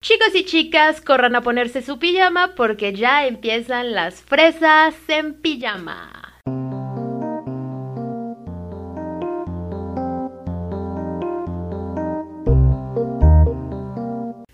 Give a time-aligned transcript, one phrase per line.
[0.00, 6.40] Chicos y chicas, corran a ponerse su pijama porque ya empiezan las fresas en pijama.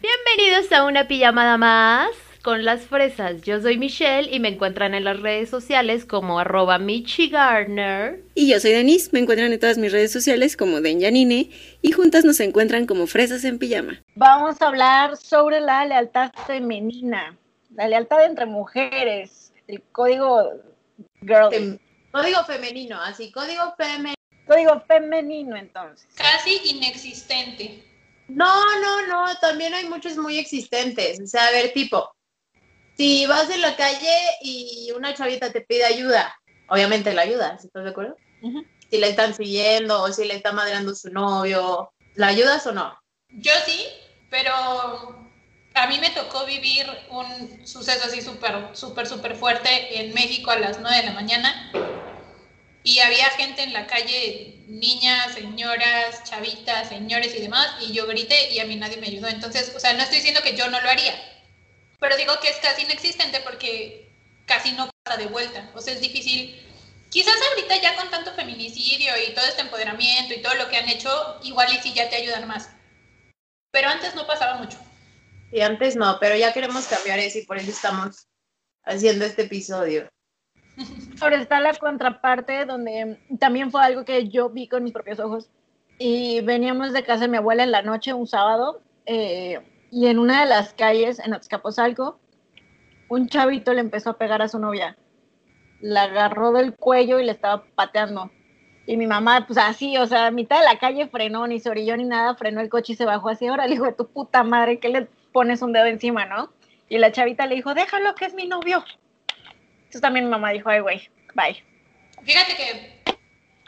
[0.01, 2.08] Bienvenidos a una pijamada más
[2.45, 3.40] con las fresas.
[3.40, 8.22] Yo soy Michelle y me encuentran en las redes sociales como arroba Michigardner.
[8.35, 12.22] Y yo soy Denise, me encuentran en todas mis redes sociales como Denjanine y juntas
[12.26, 14.03] nos encuentran como fresas en pijama.
[14.15, 17.34] Vamos a hablar sobre la lealtad femenina,
[17.75, 20.53] la lealtad entre mujeres, el código
[21.23, 21.81] girl.
[22.12, 24.15] Código femenino, así, código femenino.
[24.47, 26.06] Código femenino entonces.
[26.15, 27.83] Casi inexistente.
[28.29, 31.19] No, no, no, también hay muchos muy existentes.
[31.20, 32.15] O sea, a ver, tipo,
[32.97, 36.34] si vas en la calle y una chavita te pide ayuda,
[36.69, 38.17] obviamente la ayudas, ¿estás de acuerdo?
[38.91, 42.97] Si la están siguiendo o si le está madreando su novio, ¿la ayudas o no?
[43.30, 43.87] Yo sí,
[44.30, 44.53] pero
[45.75, 50.59] a mí me tocó vivir un suceso así súper, súper, súper fuerte en México a
[50.59, 51.72] las 9 de la mañana
[52.84, 58.53] y había gente en la calle, niñas, señoras, chavitas, señores y demás, y yo grité
[58.53, 59.27] y a mí nadie me ayudó.
[59.28, 61.15] Entonces, o sea, no estoy diciendo que yo no lo haría,
[62.00, 64.11] pero digo que es casi inexistente porque
[64.47, 65.70] casi no pasa de vuelta.
[65.75, 66.61] O sea, es difícil.
[67.11, 70.89] Quizás ahorita ya con tanto feminicidio y todo este empoderamiento y todo lo que han
[70.89, 71.11] hecho,
[71.42, 72.70] igual y sí ya te ayudan más.
[73.70, 74.78] Pero antes no pasaba mucho.
[75.50, 78.27] Sí, antes no, pero ya queremos cambiar eso y por eso estamos
[78.84, 80.09] haciendo este episodio.
[81.20, 85.48] Ahora está la contraparte donde también fue algo que yo vi con mis propios ojos.
[85.98, 89.61] Y veníamos de casa de mi abuela en la noche, un sábado, eh,
[89.95, 92.19] y en una de las calles, en Azcapotzalco,
[93.09, 94.97] un chavito le empezó a pegar a su novia.
[95.81, 98.28] La agarró del cuello y le estaba pateando.
[98.89, 101.70] Y mi mamá, pues así, o sea, a mitad de la calle frenó, ni se
[101.70, 103.47] orilló ni nada, frenó el coche y se bajó así.
[103.47, 106.53] Ahora le dijo, tu puta madre, que le pones un dedo encima, no?
[106.89, 108.84] Y la chavita le dijo, déjalo que es mi novio.
[109.77, 111.62] Entonces también mi mamá dijo, ay, güey, bye.
[112.25, 113.15] Fíjate que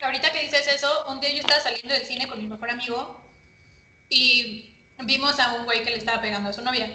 [0.05, 3.21] ahorita que dices eso, un día yo estaba saliendo del cine con mi mejor amigo
[4.09, 6.89] y vimos a un güey que le estaba pegando a su novia.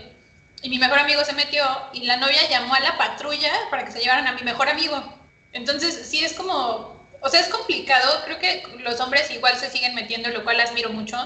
[0.61, 1.63] Y mi mejor amigo se metió
[1.93, 5.01] y la novia llamó a la patrulla para que se llevaran a mi mejor amigo.
[5.53, 8.21] Entonces, sí es como, o sea, es complicado.
[8.25, 11.17] Creo que los hombres igual se siguen metiendo, lo cual admiro mucho.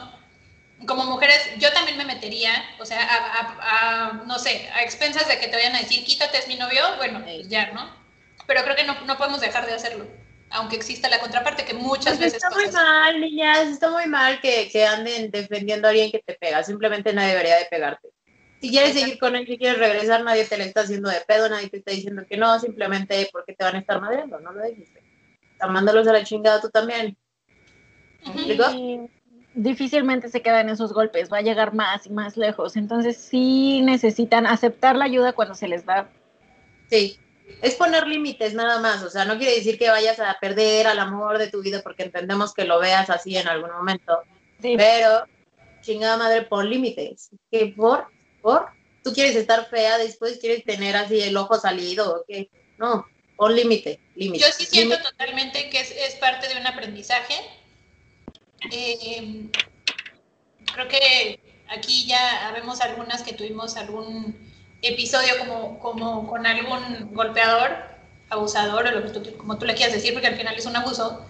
[0.87, 5.47] Como mujeres, yo también me metería, o sea, a, no sé, a expensas de que
[5.47, 7.95] te vayan a decir, quítate, es mi novio, bueno, ya, ¿no?
[8.45, 10.05] Pero creo que no, no podemos dejar de hacerlo
[10.55, 12.35] aunque exista la contraparte que muchas pues veces...
[12.35, 16.33] Está muy mal, niñas, está muy mal que, que, anden defendiendo a alguien que te
[16.33, 18.09] pega, simplemente nadie debería de pegarte.
[18.61, 21.49] Si quieres seguir con él, si quieres regresar, nadie te le está haciendo de pedo,
[21.49, 24.61] nadie te está diciendo que no, simplemente porque te van a estar madreando, no lo
[24.61, 24.89] dejes.
[25.69, 27.17] Mándalos a la chingada tú también.
[28.33, 29.09] ¿Me
[29.55, 32.75] difícilmente se quedan esos golpes, va a llegar más y más lejos.
[32.75, 36.09] Entonces sí necesitan aceptar la ayuda cuando se les da.
[36.89, 37.17] Sí,
[37.61, 40.99] es poner límites nada más, o sea, no quiere decir que vayas a perder al
[40.99, 44.23] amor de tu vida porque entendemos que lo veas así en algún momento,
[44.61, 45.25] pero
[45.81, 48.07] chingada madre, pon límites, que por,
[48.41, 48.67] por,
[49.03, 53.55] tú quieres estar fea, después quieres tener así el ojo salido, o qué, no, pon
[53.55, 54.45] límite, límite.
[54.45, 57.35] Yo sí siento totalmente que es, es, parte de un aprendizaje.
[58.71, 59.49] Eh,
[60.73, 61.39] creo que
[61.69, 64.54] aquí ya vemos algunas que tuvimos algún
[64.87, 67.75] episodio como, como con algún golpeador,
[68.29, 70.75] abusador o lo que tú, como tú le quieras decir, porque al final es un
[70.75, 71.25] abuso.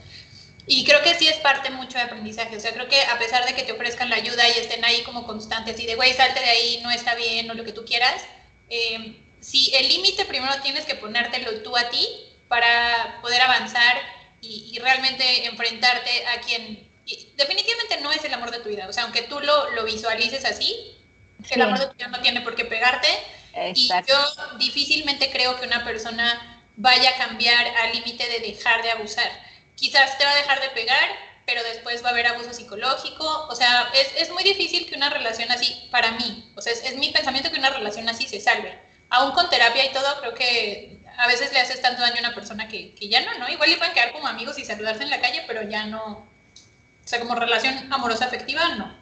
[0.68, 2.58] Y creo que sí es parte mucho de aprendizaje.
[2.58, 5.04] O sea, creo que a pesar de que te ofrezcan la ayuda y estén ahí
[5.04, 7.86] como constantes y de, güey, salte de ahí, no está bien o lo que tú
[7.86, 8.24] quieras,
[8.70, 12.08] eh, si el límite primero tienes que ponértelo tú a ti
[12.48, 13.98] para poder avanzar
[14.42, 16.90] y, y realmente enfrentarte a quien
[17.36, 18.88] definitivamente no es el amor de tu vida.
[18.88, 20.96] O sea, aunque tú lo, lo visualices así,
[21.44, 21.54] sí.
[21.54, 23.08] el amor de tu vida no tiene por qué pegarte,
[23.56, 24.14] Exacto.
[24.14, 28.92] Y yo difícilmente creo que una persona vaya a cambiar al límite de dejar de
[28.92, 29.30] abusar.
[29.76, 31.10] Quizás te va a dejar de pegar,
[31.46, 33.48] pero después va a haber abuso psicológico.
[33.50, 36.84] O sea, es, es muy difícil que una relación así, para mí, o sea, es,
[36.84, 38.78] es, mi pensamiento que una relación así se salve.
[39.10, 42.36] Aún con terapia y todo, creo que a veces le haces tanto daño a una
[42.36, 43.50] persona que, que ya no, ¿no?
[43.50, 46.06] Igual le pueden quedar como amigos y saludarse en la calle, pero ya no.
[46.06, 48.94] O sea, como relación amorosa afectiva, no.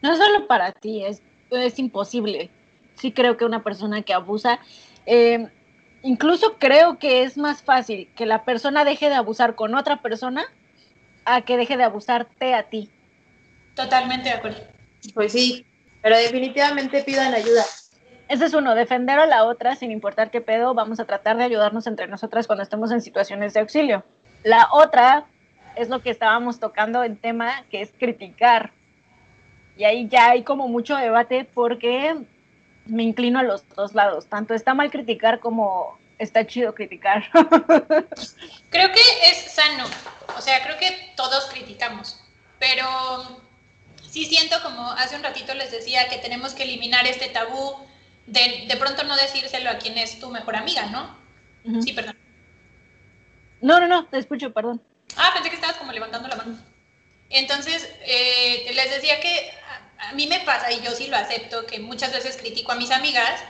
[0.00, 1.20] No solo para ti, es,
[1.50, 2.50] es imposible
[2.98, 4.58] sí creo que una persona que abusa,
[5.06, 5.48] eh,
[6.02, 10.44] incluso creo que es más fácil que la persona deje de abusar con otra persona
[11.24, 12.90] a que deje de abusarte a ti.
[13.74, 14.60] Totalmente de acuerdo.
[15.14, 15.64] Pues sí,
[16.02, 17.64] pero definitivamente pidan ayuda.
[18.28, 21.44] Ese es uno, defender a la otra sin importar qué pedo, vamos a tratar de
[21.44, 24.04] ayudarnos entre nosotras cuando estemos en situaciones de auxilio.
[24.44, 25.24] La otra
[25.76, 28.72] es lo que estábamos tocando en tema, que es criticar.
[29.76, 32.16] Y ahí ya hay como mucho debate porque
[32.88, 34.26] me inclino a los dos lados.
[34.26, 37.24] Tanto está mal criticar como está chido criticar.
[38.70, 39.00] creo que
[39.30, 39.84] es sano.
[40.36, 42.20] O sea, creo que todos criticamos.
[42.58, 42.86] Pero
[44.10, 47.76] sí siento, como hace un ratito les decía, que tenemos que eliminar este tabú
[48.26, 51.16] de, de pronto no decírselo a quien es tu mejor amiga, ¿no?
[51.82, 52.18] Sí, perdón.
[53.60, 54.80] No, no, no, te escucho, perdón.
[55.16, 56.58] Ah, pensé que estabas como levantando la mano.
[57.30, 59.50] Entonces, eh, les decía que
[59.98, 62.90] a, mí me pasa, y yo sí lo acepto, que muchas veces critico a mis
[62.90, 63.40] amigas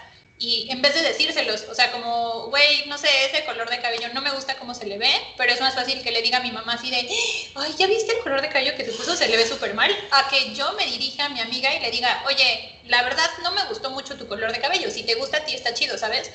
[0.41, 4.09] y en vez de decírselos, o sea, como, güey, no sé, ese color de cabello
[4.15, 6.43] no me gusta cómo se le ve, pero es más fácil que le diga a
[6.43, 7.09] mi mamá así de,
[7.57, 9.17] ay, ¿ya viste el color de cabello que se puso?
[9.17, 11.91] Se le ve súper mal, a que yo me dirija a mi amiga y le
[11.91, 15.39] diga, oye, la verdad no me gustó mucho tu color de cabello, si te gusta
[15.39, 16.31] a ti está chido, ¿sabes?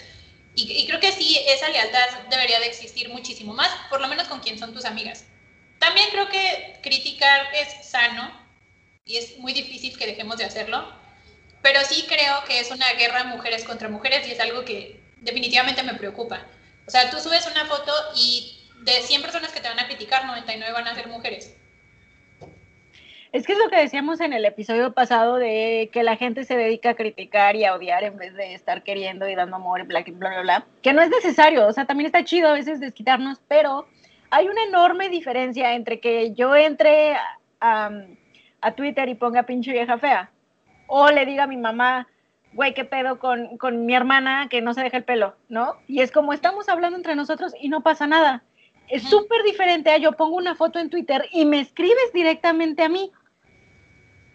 [0.55, 4.27] Y, y creo que sí, esa lealtad debería de existir muchísimo más, por lo menos
[4.27, 5.23] con quien son tus amigas.
[5.79, 8.42] También creo que criticar es sano
[9.05, 10.85] y es muy difícil que dejemos de hacerlo,
[11.61, 15.83] pero sí creo que es una guerra mujeres contra mujeres y es algo que definitivamente
[15.83, 16.45] me preocupa.
[16.87, 20.25] O sea, tú subes una foto y de 100 personas que te van a criticar,
[20.25, 21.55] 99 van a ser mujeres.
[23.31, 26.55] Es que es lo que decíamos en el episodio pasado de que la gente se
[26.55, 30.03] dedica a criticar y a odiar en vez de estar queriendo y dando amor bla,
[30.03, 30.67] bla, bla, bla.
[30.83, 33.87] Que no es necesario, o sea, también está chido a veces desquitarnos, pero
[34.29, 37.15] hay una enorme diferencia entre que yo entre
[38.63, 40.31] a, Twitter y ponga pinche vieja fea,
[40.87, 42.07] o le diga a mi mamá,
[42.53, 45.77] güey, qué pedo con, con, mi hermana que no se deja el pelo, ¿no?
[45.87, 48.43] Y es como estamos hablando entre nosotros y no pasa nada.
[48.89, 52.89] Es súper diferente a yo pongo una foto en Twitter y me escribes directamente a
[52.89, 53.11] mí.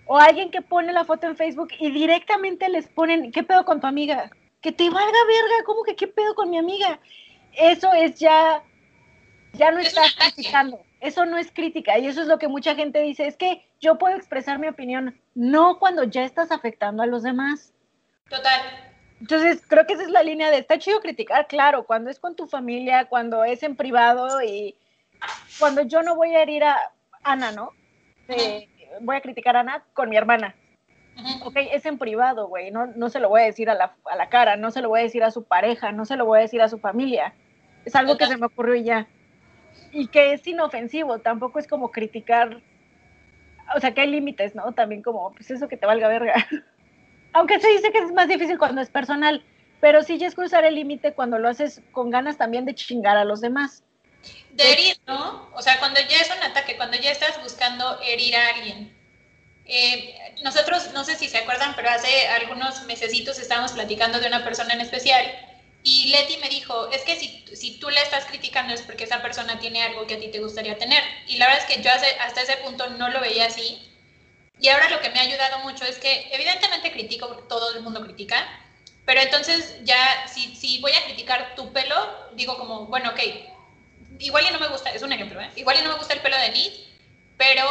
[0.06, 3.80] O alguien que pone la foto en Facebook y directamente les ponen, ¿qué pedo con
[3.80, 4.30] tu amiga?
[4.62, 6.98] Que te valga verga, ¿cómo que qué pedo con mi amiga?
[7.52, 8.62] Eso es ya
[9.52, 10.80] ya no estás criticando.
[11.00, 13.98] Eso no es crítica y eso es lo que mucha gente dice, es que yo
[13.98, 17.72] puedo expresar mi opinión, no cuando ya estás afectando a los demás.
[18.28, 18.60] Total.
[19.20, 22.36] Entonces, creo que esa es la línea de, está chido criticar, claro, cuando es con
[22.36, 24.76] tu familia, cuando es en privado y
[25.58, 26.92] cuando yo no voy a herir a
[27.22, 27.72] Ana, ¿no?
[29.00, 30.54] voy a criticar a Ana con mi hermana.
[31.44, 34.14] Ok, es en privado, güey, no, no se lo voy a decir a la, a
[34.14, 36.38] la cara, no se lo voy a decir a su pareja, no se lo voy
[36.38, 37.34] a decir a su familia.
[37.84, 39.08] Es algo que se me ocurrió y ya
[39.92, 42.60] y que es inofensivo, tampoco es como criticar,
[43.74, 44.72] o sea, que hay límites, ¿no?
[44.72, 46.34] También como, pues eso que te valga verga.
[47.32, 49.44] Aunque se dice que es más difícil cuando es personal,
[49.80, 53.16] pero sí ya es cruzar el límite cuando lo haces con ganas también de chingar
[53.16, 53.82] a los demás.
[54.52, 55.48] De herir, ¿no?
[55.54, 58.96] O sea, cuando ya es un ataque, cuando ya estás buscando herir a alguien.
[59.64, 64.42] Eh, nosotros, no sé si se acuerdan, pero hace algunos mesecitos estábamos platicando de una
[64.42, 65.24] persona en especial
[65.88, 69.22] y Leti me dijo, es que si, si tú le estás criticando es porque esa
[69.22, 71.02] persona tiene algo que a ti te gustaría tener.
[71.26, 73.90] Y la verdad es que yo hasta ese punto no lo veía así.
[74.60, 78.02] Y ahora lo que me ha ayudado mucho es que evidentemente critico todo el mundo
[78.02, 78.36] critica,
[79.06, 81.96] pero entonces ya si, si voy a criticar tu pelo,
[82.34, 83.20] digo como, bueno, ok,
[84.18, 85.50] igual y no me gusta, es un ejemplo, ¿eh?
[85.56, 86.72] igual y no me gusta el pelo de Nid,
[87.38, 87.66] pero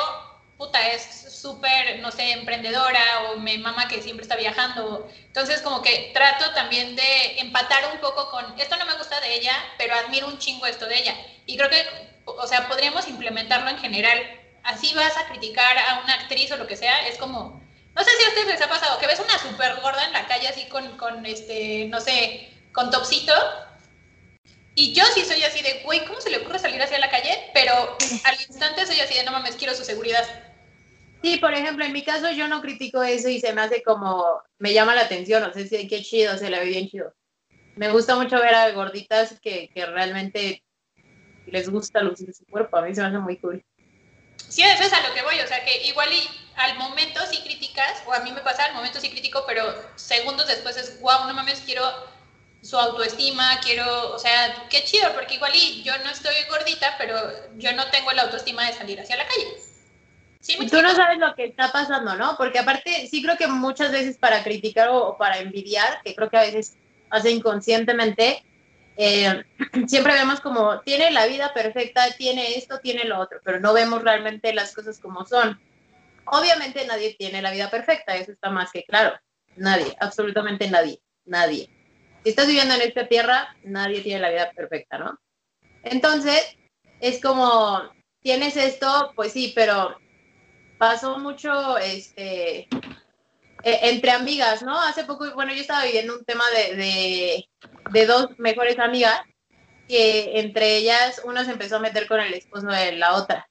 [0.58, 5.08] puta, es súper, no sé, emprendedora o me mama que siempre está viajando.
[5.28, 9.36] Entonces, como que trato también de empatar un poco con, esto no me gusta de
[9.36, 11.16] ella, pero admiro un chingo esto de ella.
[11.46, 11.86] Y creo que,
[12.26, 14.20] o sea, podríamos implementarlo en general.
[14.64, 17.62] Así vas a criticar a una actriz o lo que sea, es como,
[17.96, 20.28] no sé si a ustedes les ha pasado, que ves una súper gorda en la
[20.28, 23.34] calle así con, con, este, no sé, con topsito.
[24.76, 27.50] Y yo sí soy así de, güey, ¿cómo se le ocurre salir hacia la calle?
[27.54, 30.47] Pero al instante soy así de, no mames, quiero su seguridad.
[31.22, 34.42] Sí, por ejemplo, en mi caso yo no critico eso y se me hace como,
[34.60, 37.14] me llama la atención, o sea, sí, qué chido, se la ve bien chido.
[37.76, 40.64] Me gusta mucho ver a gorditas que, que realmente
[41.48, 43.64] les gusta lucir su cuerpo, a mí se me hace muy cool.
[44.50, 46.10] Sí, eso es a lo que voy, o sea, que igual
[46.56, 49.64] al momento sí criticas, o a mí me pasa, al momento sí critico, pero
[49.96, 51.84] segundos después es, wow, no mames, quiero
[52.62, 55.52] su autoestima, quiero, o sea, qué chido, porque igual
[55.84, 57.16] yo no estoy gordita, pero
[57.58, 59.67] yo no tengo la autoestima de salir hacia la calle
[60.56, 62.36] tú no sabes lo que está pasando, ¿no?
[62.38, 66.38] Porque aparte, sí creo que muchas veces para criticar o, para envidiar, que creo que
[66.38, 66.78] a veces
[67.10, 68.44] hace inconscientemente,
[68.98, 69.44] eh,
[69.88, 74.04] siempre vemos como tiene la vida perfecta, tiene esto, tiene lo otro, pero no vemos
[74.04, 75.60] realmente las cosas como son.
[76.26, 79.18] Obviamente nadie tiene la vida perfecta, eso está más que claro.
[79.56, 81.70] Nadie, absolutamente nadie, nadie.
[82.24, 85.20] Si estás viviendo en esta tierra, nadie tiene la vida perfecta, ¿no?
[85.84, 86.58] Entonces,
[87.00, 87.82] es como,
[88.22, 89.98] tienes esto, pues sí, pero
[90.78, 92.68] pasó mucho este,
[93.64, 94.80] e, entre amigas, ¿no?
[94.80, 97.46] Hace poco, bueno, yo estaba viviendo un tema de,
[97.92, 99.22] de, dos mejores amigas,
[99.88, 103.50] que entre ellas una se empezó a meter con el esposo de la otra.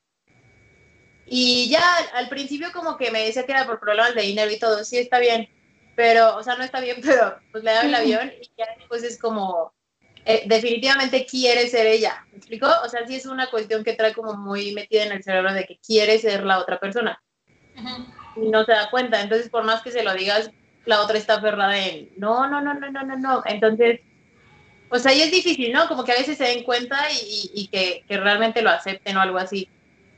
[1.27, 1.83] Y ya
[2.15, 4.99] al principio como que me decía que era por problemas de dinero y todo, sí
[4.99, 5.49] está bien.
[5.97, 9.03] pero, o sea, no está bien, pero pues le da el avión y ya después
[9.03, 9.75] es como,
[10.29, 12.67] eh, definitivamente quiere ser ella, ¿me explico?
[12.85, 15.65] O sea, sí es una cuestión que trae como muy metida en el cerebro de
[15.65, 17.23] que quiere ser la otra persona.
[18.35, 20.51] Y no se da cuenta, entonces por más que se lo digas,
[20.85, 23.43] la otra está aferrada en, no, no, no, no, no, no, no.
[23.45, 24.01] Entonces,
[24.89, 25.87] pues ahí es difícil, ¿no?
[25.87, 29.21] Como que a veces se den cuenta y, y que, que realmente lo acepten o
[29.21, 29.69] algo así.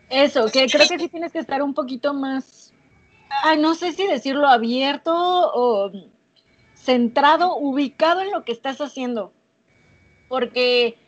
[0.09, 2.73] Eso, que creo que sí tienes que estar un poquito más,
[3.45, 5.93] ay, no sé si decirlo abierto o
[6.77, 9.35] centrado, ubicado en lo que estás haciendo
[10.29, 10.99] porque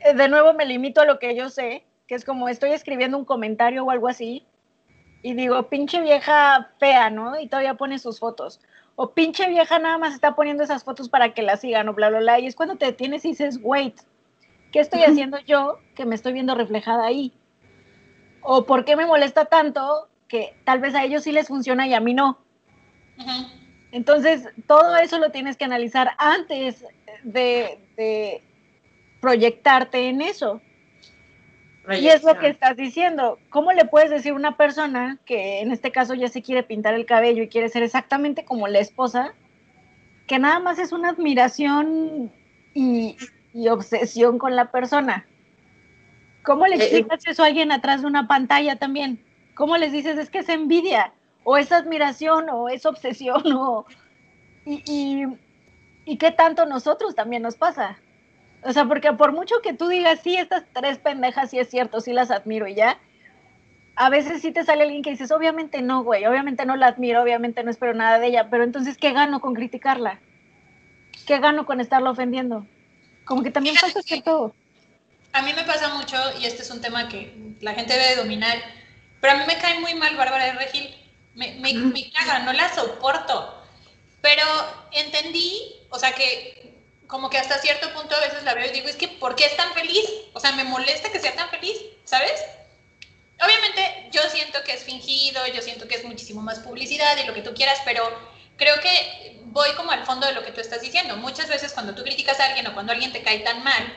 [0.00, 3.18] eh, de nuevo me limito a lo que yo sé, que es como estoy escribiendo
[3.18, 4.44] un comentario o algo así,
[5.22, 7.38] y digo, pinche vieja fea, ¿no?
[7.38, 8.60] Y todavía pone sus fotos.
[8.94, 12.08] O pinche vieja nada más está poniendo esas fotos para que la sigan, o bla,
[12.08, 12.40] bla, bla.
[12.40, 14.00] Y es cuando te detienes y dices, wait,
[14.72, 17.32] ¿qué estoy haciendo yo que me estoy viendo reflejada ahí?
[18.42, 21.94] O ¿por qué me molesta tanto que tal vez a ellos sí les funciona y
[21.94, 22.38] a mí no?
[23.90, 26.84] Entonces, todo eso lo tienes que analizar antes
[27.22, 28.42] de,
[29.20, 30.60] proyectarte en eso.
[31.90, 33.38] Y es lo que estás diciendo.
[33.48, 36.94] ¿Cómo le puedes decir a una persona que en este caso ya se quiere pintar
[36.94, 39.32] el cabello y quiere ser exactamente como la esposa,
[40.26, 42.30] que nada más es una admiración
[42.74, 43.16] y,
[43.70, 45.26] obsesión con la persona?
[46.44, 46.82] ¿Cómo le eh, eh.
[46.82, 49.24] explicas eso a alguien atrás de una pantalla también?
[49.54, 53.86] ¿Cómo les dices es que es envidia o es admiración o es obsesión o...
[54.66, 55.26] y, ¿Y
[56.16, 57.98] qué tanto nosotros también nos pasa?
[58.62, 62.00] O sea, porque por mucho que tú digas, sí, estas tres pendejas sí es cierto,
[62.00, 62.98] sí las admiro y ya,
[63.94, 67.22] a veces sí te sale alguien que dices, obviamente no, güey, obviamente no la admiro,
[67.22, 70.18] obviamente no espero nada de ella, pero entonces, ¿qué gano con criticarla?
[71.26, 72.66] ¿Qué gano con estarla ofendiendo?
[73.24, 74.54] Como que también pasa cierto...
[75.32, 78.56] A mí me pasa mucho, y este es un tema que la gente debe dominar,
[79.20, 80.94] pero a mí me cae muy mal Bárbara de Regil.
[81.34, 83.54] Me, me, me caga, no la soporto.
[84.22, 84.42] Pero
[84.92, 86.74] entendí o sea que
[87.06, 89.46] como que hasta cierto punto a veces la veo y digo, es que ¿por qué
[89.46, 90.04] es tan feliz?
[90.34, 92.44] O sea, me molesta que sea tan feliz, ¿sabes?
[93.40, 97.34] Obviamente yo siento que es fingido, yo siento que es muchísimo más publicidad y lo
[97.34, 98.02] que tú quieras, pero
[98.56, 101.16] creo que voy como al fondo de lo que tú estás diciendo.
[101.16, 103.96] Muchas veces cuando tú criticas a alguien o cuando alguien te cae tan mal,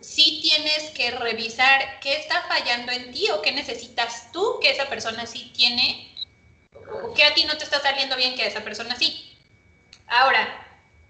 [0.00, 4.88] sí tienes que revisar qué está fallando en ti o qué necesitas tú que esa
[4.88, 6.14] persona sí tiene
[7.02, 9.36] o que a ti no te está saliendo bien que a esa persona sí.
[10.06, 10.67] Ahora,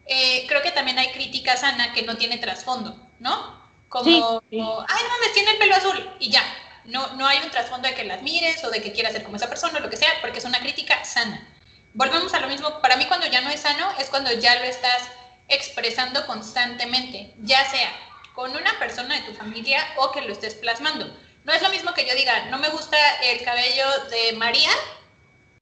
[0.09, 3.59] eh, creo que también hay crítica sana que no tiene trasfondo, ¿no?
[3.89, 6.43] Como, ay, no mames, tiene el pelo azul y ya.
[6.85, 9.37] No, no hay un trasfondo de que la admires o de que quieras ser como
[9.37, 11.47] esa persona o lo que sea, porque es una crítica sana.
[11.93, 14.65] Volvemos a lo mismo, para mí cuando ya no es sano es cuando ya lo
[14.65, 15.09] estás
[15.49, 17.93] expresando constantemente, ya sea
[18.35, 21.13] con una persona de tu familia o que lo estés plasmando.
[21.45, 24.71] No es lo mismo que yo diga, no me gusta el cabello de María,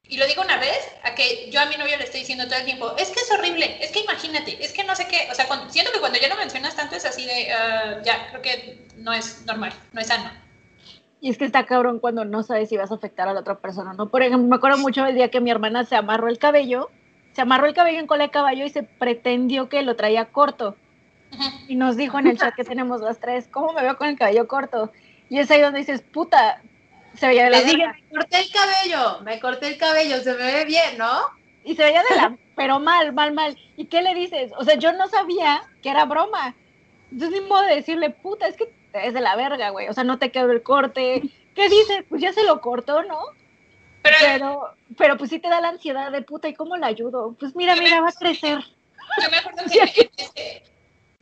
[0.08, 2.58] y lo digo una vez, a que yo a mi novio le estoy diciendo todo
[2.58, 5.34] el tiempo, es que es horrible, es que imagínate, es que no sé qué, o
[5.34, 8.86] sea, siento que cuando ya lo mencionas tanto es así de, ah, ya, creo que
[8.96, 10.30] no es normal, no es sano.
[11.20, 13.58] Y es que está cabrón cuando no sabes si vas a afectar a la otra
[13.58, 14.08] persona, ¿no?
[14.08, 16.90] Por ejemplo, me acuerdo mucho el día que mi hermana se amarró el cabello,
[17.32, 20.76] se amarró el cabello en cola de caballo y se pretendió que lo traía corto.
[21.66, 24.16] Y nos dijo en el chat que tenemos las tres, ¿cómo me veo con el
[24.16, 24.92] cabello corto?
[25.28, 26.62] Y es ahí donde dices, puta,
[27.18, 30.52] se veía de la dije, me corté el cabello, me corté el cabello, se me
[30.52, 31.20] ve bien, ¿no?
[31.64, 33.56] Y se veía de la, pero mal, mal, mal.
[33.76, 34.52] ¿Y qué le dices?
[34.56, 36.54] O sea, yo no sabía que era broma.
[37.10, 39.88] Entonces, ni modo de decirle, puta, es que es de la verga, güey.
[39.88, 41.22] O sea, no te quedó el corte.
[41.54, 42.04] ¿Qué dices?
[42.08, 43.18] Pues ya se lo cortó, ¿no?
[44.02, 47.34] Pero, pero, pues sí te da la ansiedad de puta, ¿y cómo la ayudo?
[47.40, 48.60] Pues mira, mira, va a crecer.
[49.22, 49.62] Yo me acuerdo
[50.34, 50.62] que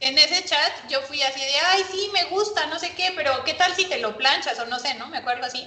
[0.00, 3.42] en ese chat yo fui así de, ay, sí, me gusta, no sé qué, pero
[3.44, 5.06] ¿qué tal si te lo planchas o no sé, ¿no?
[5.06, 5.66] Me acuerdo así.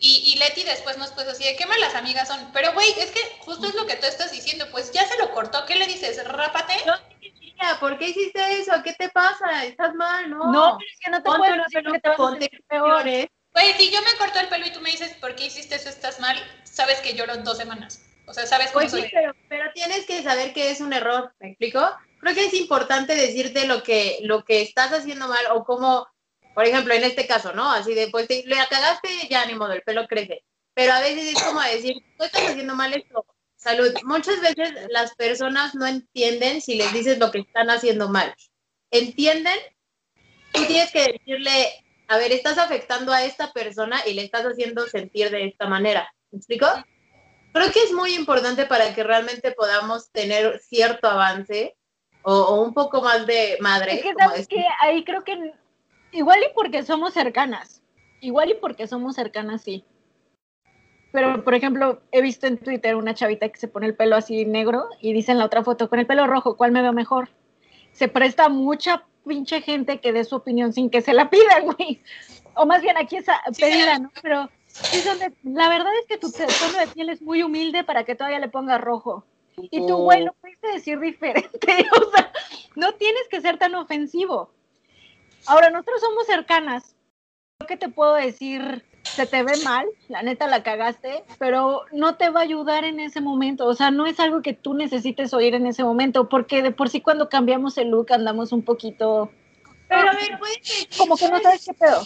[0.00, 2.50] Y, y Leti después nos puso así de qué malas amigas son.
[2.52, 4.66] Pero, güey, es que justo es lo que tú estás diciendo.
[4.70, 5.66] Pues ya se lo cortó.
[5.66, 6.22] ¿Qué le dices?
[6.24, 6.74] ¿Rápate?
[6.86, 8.72] No, ¿por qué hiciste eso?
[8.84, 9.64] ¿Qué te pasa?
[9.64, 10.52] Estás mal, ¿no?
[10.52, 13.28] No, pero es que no te puedes decir que te vas a peor.
[13.52, 15.88] Güey, si yo me corto el pelo y tú me dices, ¿por qué hiciste eso?
[15.88, 18.04] Estás mal, sabes que lloro dos semanas.
[18.26, 21.48] O sea, sabes cómo pues pero, pero, tienes que saber que es un error, ¿me
[21.48, 21.80] explico?
[22.20, 26.06] Creo que es importante decirte lo que, lo que estás haciendo mal o cómo
[26.58, 27.70] por ejemplo, en este caso, ¿no?
[27.70, 30.42] Así de, pues le cagaste, ya ni modo, el pelo crece.
[30.74, 33.24] Pero a veces es como decir, tú estás haciendo mal esto.
[33.54, 33.94] Salud.
[34.02, 38.34] Muchas veces las personas no entienden si les dices lo que están haciendo mal.
[38.90, 39.56] ¿Entienden?
[40.50, 41.68] Tú tienes que decirle,
[42.08, 46.12] a ver, estás afectando a esta persona y le estás haciendo sentir de esta manera.
[46.32, 46.66] ¿Me explico?
[47.52, 51.76] Creo que es muy importante para que realmente podamos tener cierto avance
[52.22, 53.94] o, un poco más de madre.
[53.94, 55.52] Es que, ¿sabes que Ahí creo que
[56.12, 57.82] Igual y porque somos cercanas.
[58.20, 59.84] Igual y porque somos cercanas, sí.
[61.12, 64.44] pero por ejemplo, he visto en Twitter una chavita que se pone el pelo así
[64.44, 67.28] negro y dice en la otra foto, con el pelo rojo, ¿cuál me veo mejor?
[67.92, 72.02] Se presta mucha pinche gente que dé su opinión sin que se la pidan, güey.
[72.54, 73.26] O más bien aquí es
[73.58, 74.10] pedida, ¿no?
[74.20, 74.48] Pero
[75.44, 78.48] la verdad es que tu tono de piel es muy humilde para que todavía le
[78.48, 79.24] pongas rojo.
[79.56, 81.48] Y tú, güey, lo puedes decir diferente.
[81.92, 82.32] O sea,
[82.76, 84.50] no tienes que ser tan ofensivo.
[85.48, 86.94] Ahora, nosotros somos cercanas.
[87.66, 88.84] ¿Qué te puedo decir?
[89.02, 93.00] Se te ve mal, la neta la cagaste, pero no te va a ayudar en
[93.00, 93.66] ese momento.
[93.66, 96.90] O sea, no es algo que tú necesites oír en ese momento, porque de por
[96.90, 99.32] sí cuando cambiamos el look andamos un poquito.
[99.88, 100.60] Pero a ver, puede
[100.98, 102.02] Como que no sabes qué pedo.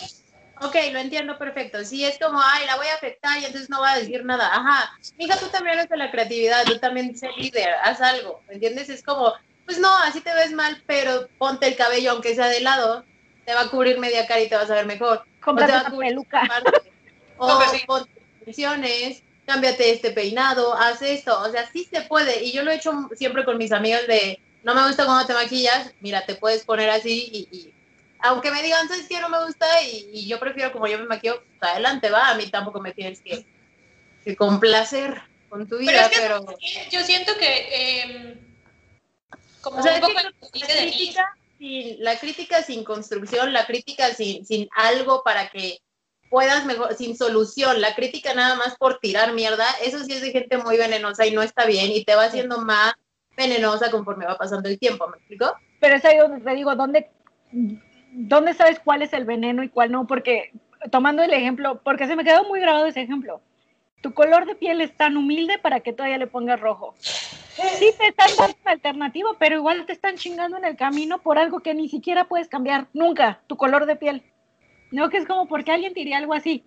[0.60, 1.84] Ok, lo entiendo perfecto.
[1.84, 4.48] Si es como, ay, la voy a afectar y entonces no va a decir nada.
[4.54, 8.54] Ajá, hija, tú también eres de la creatividad, tú también sé líder, haz algo, ¿me
[8.54, 8.88] entiendes?
[8.88, 9.32] Es como,
[9.66, 13.04] pues no, así te ves mal, pero ponte el cabello, aunque sea de lado,
[13.44, 15.24] te va a cubrir media cara y te vas a ver mejor.
[15.40, 16.48] Cómprate una peluca.
[17.38, 17.58] O
[17.88, 21.40] ponte extensiones, cámbiate este peinado, haz esto.
[21.40, 22.44] O sea, sí se puede.
[22.44, 25.32] Y yo lo he hecho siempre con mis amigos de, no me gusta cómo te
[25.32, 27.74] maquillas, mira, te puedes poner así y
[28.22, 29.20] aunque me digan, ¿sabes qué?
[29.20, 32.46] No me gusta y, yo prefiero como yo me maquillo, pues, adelante va, a mí
[32.46, 33.44] tampoco me tienes que,
[34.36, 36.46] complacer con tu vida, pero...
[36.90, 38.00] yo siento que...
[38.00, 38.40] Em,
[39.60, 44.68] como o sea, un la, crítica, sin, la crítica sin construcción, la crítica sin, sin
[44.74, 45.78] algo para que
[46.28, 50.32] puedas mejor, sin solución, la crítica nada más por tirar mierda, eso sí es de
[50.32, 52.94] gente muy venenosa y no está bien y te va haciendo más
[53.36, 55.54] venenosa conforme va pasando el tiempo, ¿me explico?
[55.80, 57.10] Pero es ahí donde te digo, ¿dónde
[58.12, 60.06] ¿dónde sabes cuál es el veneno y cuál no?
[60.06, 60.52] Porque
[60.90, 63.40] tomando el ejemplo, porque se me quedó muy grabado ese ejemplo.
[64.02, 66.94] Tu color de piel es tan humilde para que todavía le pongas rojo.
[67.56, 71.38] Sí te están dando una alternativa, pero igual te están chingando en el camino por
[71.38, 74.22] algo que ni siquiera puedes cambiar nunca, tu color de piel.
[74.90, 76.64] No, que es como porque alguien diría algo así.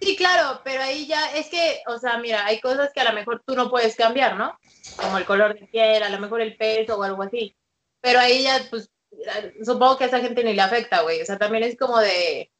[0.00, 3.12] Sí, claro, pero ahí ya es que, o sea, mira, hay cosas que a lo
[3.12, 4.58] mejor tú no puedes cambiar, ¿no?
[4.96, 7.56] Como el color de piel, a lo mejor el peso o algo así.
[8.00, 8.90] Pero ahí ya, pues,
[9.64, 11.22] supongo que a esa gente ni le afecta, güey.
[11.22, 12.50] O sea, también es como de,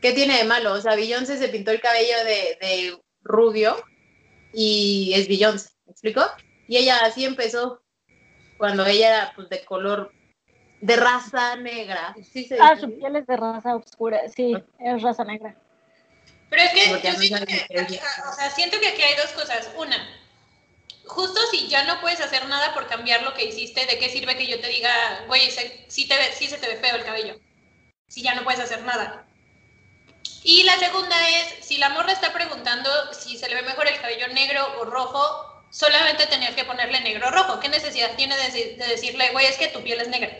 [0.00, 0.72] ¿qué tiene de malo?
[0.72, 3.76] O sea, Beyoncé se pintó el cabello de, rubio
[4.52, 5.68] y es Beyoncé,
[6.02, 6.30] ¿me explico?
[6.68, 7.82] Y ella así empezó
[8.56, 10.12] cuando ella era pues de color
[10.80, 12.14] de raza negra.
[12.60, 15.54] ah, su piel es de raza oscura, sí, es raza negra.
[16.48, 19.70] Pero es que yo siento que, o sea, siento que aquí hay dos cosas.
[19.76, 19.96] Una,
[21.06, 24.36] justo si ya no puedes hacer nada por cambiar lo que hiciste, ¿de qué sirve
[24.36, 25.50] que yo te diga, güey,
[25.88, 27.38] sí, te sí se te ve feo el cabello?
[28.08, 29.26] Si ya no puedes hacer nada.
[30.42, 34.00] Y la segunda es, si la morra está preguntando si se le ve mejor el
[34.00, 37.60] cabello negro o rojo, solamente tenías que ponerle negro o rojo.
[37.60, 40.30] ¿Qué necesidad tiene de, decirle, güey, es que tu piel es negra?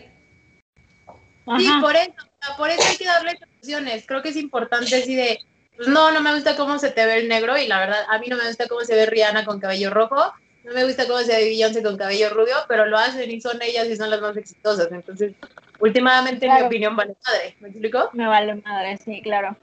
[1.58, 2.12] Sí, por eso,
[2.56, 4.04] por eso hay que darle soluciones.
[4.06, 5.40] Creo que es importante así de,
[5.76, 8.18] pues no, no me gusta cómo se te ve el negro y la verdad, a
[8.18, 10.32] mí no me gusta cómo se ve Rihanna con cabello rojo
[10.64, 13.60] no me gusta cómo se ve Beyoncé con cabello rubio, pero lo hacen y son
[13.62, 14.90] ellas y son las más exitosas.
[14.92, 15.32] Entonces,
[15.78, 17.56] últimamente, mi opinión vale madre.
[17.60, 18.10] ¿Me explico?
[18.12, 19.56] Me vale madre, sí, claro.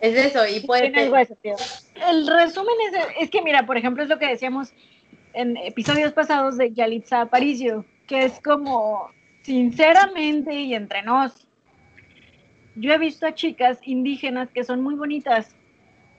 [0.00, 4.28] Es eso, y puede El resumen es, es que, mira, por ejemplo, es lo que
[4.28, 4.72] decíamos
[5.32, 9.10] en episodios pasados de Yalitza Aparicio, que es como,
[9.42, 11.46] sinceramente y entre nos,
[12.76, 15.54] yo he visto a chicas indígenas que son muy bonitas,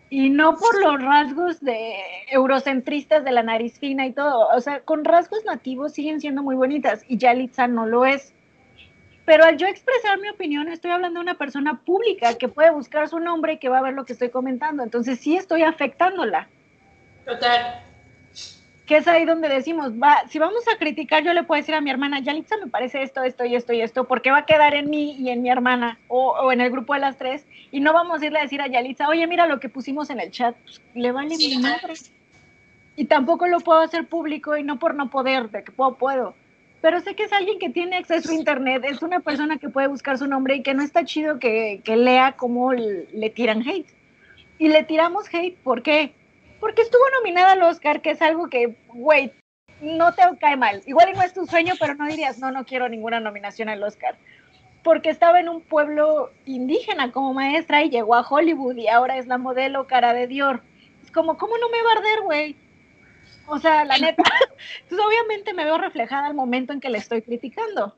[0.09, 1.95] y no por los rasgos de
[2.29, 6.55] eurocentristas de la nariz fina y todo, o sea, con rasgos nativos siguen siendo muy
[6.55, 8.33] bonitas y Yalitza no lo es.
[9.23, 13.07] Pero al yo expresar mi opinión, estoy hablando de una persona pública que puede buscar
[13.07, 14.83] su nombre y que va a ver lo que estoy comentando.
[14.83, 16.49] Entonces sí estoy afectándola.
[17.25, 17.90] Total
[18.91, 21.79] que es ahí donde decimos, va, si vamos a criticar, yo le puedo decir a
[21.79, 24.73] mi hermana, Yalitza me parece esto, esto y esto y esto, porque va a quedar
[24.73, 27.93] en mí y en mi hermana o, en el grupo de las tres, y no
[27.93, 30.57] vamos a irle a decir a Yalitza, oye, mira lo que pusimos en el chat,
[30.65, 31.93] pues, le vale mi madre.
[32.97, 36.35] Y tampoco lo puedo hacer público y no por no poder, de que puedo, puedo.
[36.81, 39.87] Pero sé que es alguien que tiene acceso a internet, es una persona que puede
[39.87, 43.87] buscar su nombre y que no está chido que, que lea cómo le tiran hate.
[44.59, 46.11] Y le tiramos hate, ¿por qué?
[46.61, 49.33] Porque estuvo nominada al Oscar, que es algo que, güey,
[49.81, 50.83] no te cae mal.
[50.85, 54.15] Igual no es tu sueño, pero no dirías, no, no quiero ninguna nominación al Oscar.
[54.83, 59.25] Porque estaba en un pueblo indígena como maestra y llegó a Hollywood y ahora es
[59.25, 60.63] la modelo cara de Dior.
[61.03, 62.55] Es como, ¿cómo no me va a arder, güey?
[63.47, 64.23] O sea, la neta.
[64.81, 67.97] Entonces, obviamente me veo reflejada al momento en que le estoy criticando.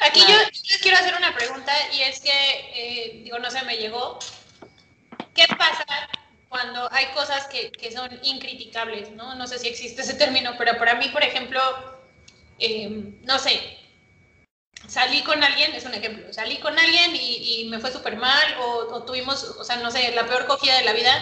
[0.00, 2.30] Aquí yo, les quiero hacer una pregunta y es que,
[2.74, 4.18] eh, digo, no sé, me llegó.
[5.32, 5.84] ¿Qué pasa
[6.48, 9.34] cuando hay cosas que, que, son incriticables, ¿no?
[9.34, 11.60] No sé si existe ese término, pero para mí, por ejemplo,
[12.58, 13.60] em, no sé,
[14.88, 18.56] salí con alguien, es un ejemplo, salí con alguien y, y me fue súper mal
[18.60, 21.12] o, tuvimos, o sea, no sé, la peor cogida de la vida.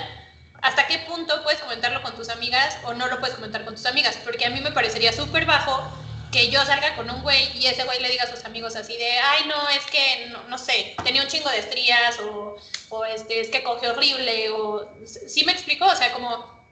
[0.62, 3.86] hasta qué punto puedes comentarlo con tus amigas o no lo puedes comentar con tus
[3.86, 6.03] amigas, porque a mí me parecería súper bajo
[6.34, 8.96] que yo salga con un güey y ese güey le diga a sus amigos así
[8.96, 12.56] de, ay, no, es que, no, sé, tenía un chingo de estrías o,
[12.88, 15.86] o, este, es que coge horrible o, ¿sí me explico?
[15.86, 16.66] O sea, como,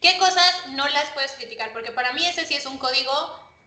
[0.00, 1.72] ¿qué cosas no las puedes criticar?
[1.72, 3.12] Porque para mí ese sí es un código,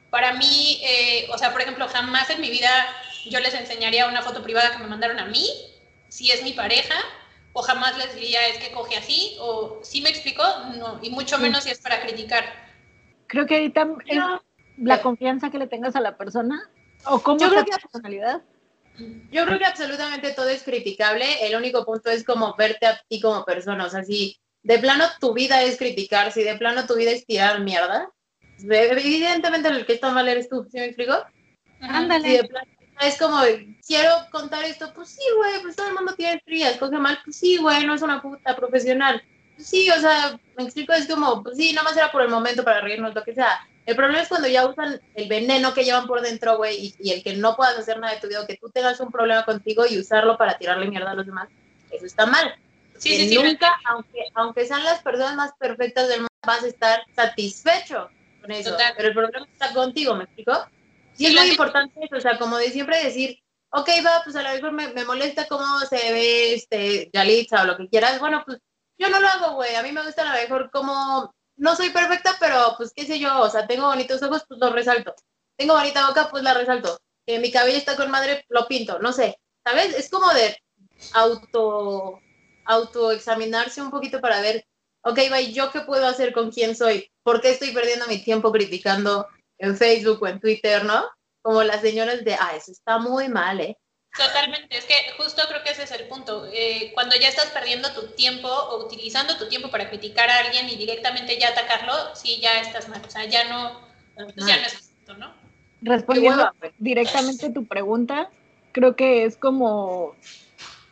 [0.09, 2.85] para mí, eh, o sea, por ejemplo, jamás en mi vida
[3.25, 5.47] yo les enseñaría una foto privada que me mandaron a mí,
[6.09, 6.95] si es mi pareja,
[7.53, 10.43] o jamás les diría es que coge así, o ¿sí me explico?
[10.77, 12.43] No, y mucho menos si es para criticar.
[13.27, 13.87] Creo que ahorita
[14.77, 16.69] la confianza que le tengas a la persona
[17.05, 18.41] o cómo yo creo que, personalidad.
[19.31, 21.25] Yo creo que absolutamente todo es criticable.
[21.45, 23.85] El único punto es como verte a ti como persona.
[23.85, 27.25] O sea, si de plano tu vida es criticar, si de plano tu vida es
[27.25, 28.09] tirar mierda,
[28.59, 30.65] evidentemente el que está mal eres tú.
[30.71, 31.13] ¿Sí me explico?
[31.81, 32.49] Ándale.
[33.01, 33.39] es como,
[33.85, 37.35] quiero contar esto, pues sí, güey, pues todo el mundo tiene frías, coge mal, pues
[37.37, 39.21] sí, güey, no es una puta profesional.
[39.55, 42.29] Pues sí, o sea, me explico, es como, pues sí, nada más era por el
[42.29, 45.83] momento para reírnos, lo que sea el problema es cuando ya usan el veneno que
[45.83, 48.57] llevan por dentro, güey, y, el que no puedas hacer nada de tu vida, que
[48.57, 51.49] tú tengas un problema contigo y usarlo para tirarle mierda a los demás,
[51.91, 52.55] eso está mal.
[52.97, 56.67] Sí, sí, sí, nunca, aunque, aunque sean las personas más perfectas del mundo, vas a
[56.67, 58.09] estar satisfecho
[58.41, 58.77] con eso.
[58.95, 60.65] Pero el problema está contigo, ¿me explico?
[61.13, 63.39] Sí, es muy importante eso, o sea, como de siempre decir,
[63.71, 67.65] ok, va, pues a lo mejor me, me molesta cómo se ve este Yalitza o
[67.65, 68.59] lo que quieras, bueno, pues
[68.97, 71.89] yo no lo hago, güey, a mí me gusta a lo mejor cómo no soy
[71.89, 75.15] perfecta, pero pues qué sé yo, o sea, tengo bonitos ojos, pues los resalto.
[75.57, 76.99] Tengo bonita boca, pues la resalto.
[77.25, 79.39] Que mi cabello está con madre, lo pinto, no sé.
[79.65, 79.95] ¿Sabes?
[79.95, 80.57] Es como de
[81.13, 82.19] auto
[82.65, 84.65] autoexaminarse un poquito para ver,
[85.01, 87.09] ok, bye, ¿yo qué puedo hacer con quién soy?
[87.23, 91.05] ¿Por qué estoy perdiendo mi tiempo criticando en Facebook o en Twitter, no?
[91.41, 93.77] Como las señoras de, ah, eso está muy mal, ¿eh?
[94.15, 96.45] Totalmente, es que justo creo que ese es el punto.
[96.53, 100.69] Eh, cuando ya estás perdiendo tu tiempo o utilizando tu tiempo para criticar a alguien
[100.69, 103.01] y directamente ya atacarlo, sí, ya estás mal.
[103.05, 103.79] O sea, ya no,
[104.15, 105.33] pues ya no es justo, ¿no?
[105.81, 108.29] Respondiendo directamente tu pregunta,
[108.71, 110.15] creo que es como,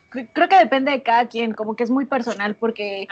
[0.10, 3.08] creo que depende de cada quien, como que es muy personal, porque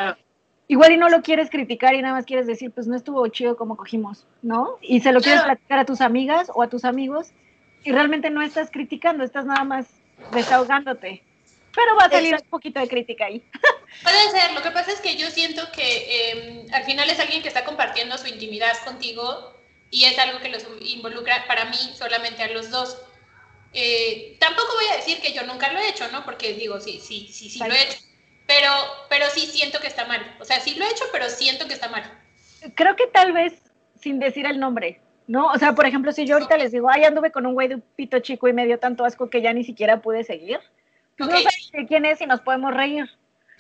[0.68, 3.56] igual y no lo quieres criticar y nada más quieres decir, pues no estuvo chido
[3.56, 4.78] como cogimos, ¿no?
[4.82, 7.32] Y se lo quieres platicar a tus amigas o a tus amigos
[7.84, 9.99] y realmente no estás criticando, estás nada más
[10.32, 11.24] desahogándote.
[11.76, 13.42] Pero va a salir un poquito de crítica ahí.
[14.04, 17.42] Puede ser, lo que pasa es que yo siento que em, al final es alguien
[17.42, 19.56] que está compartiendo su intimidad contigo
[19.92, 22.98] y es algo que los involucra para mí solamente a los dos.
[23.74, 26.26] Eh, tampoco voy a decir que yo nunca lo he hecho, ¿no?
[26.26, 28.00] Porque digo, sí, sí, sí, sí lo he hecho.
[28.48, 28.72] Pero,
[29.10, 30.36] pero sí siento que está mal.
[30.40, 32.04] O sea, sí lo he hecho, pero siento que está mal.
[32.76, 33.62] Creo que tal vez
[34.02, 35.46] sin decir el nombre, ¿no?
[35.46, 37.76] O sea, por ejemplo, si yo ahorita les digo, ay, anduve con un güey de
[37.76, 40.60] un pito chico y me dio tanto asco que ya ni siquiera pude seguir,
[41.20, 43.08] pues no sé quién es y nos podemos reír.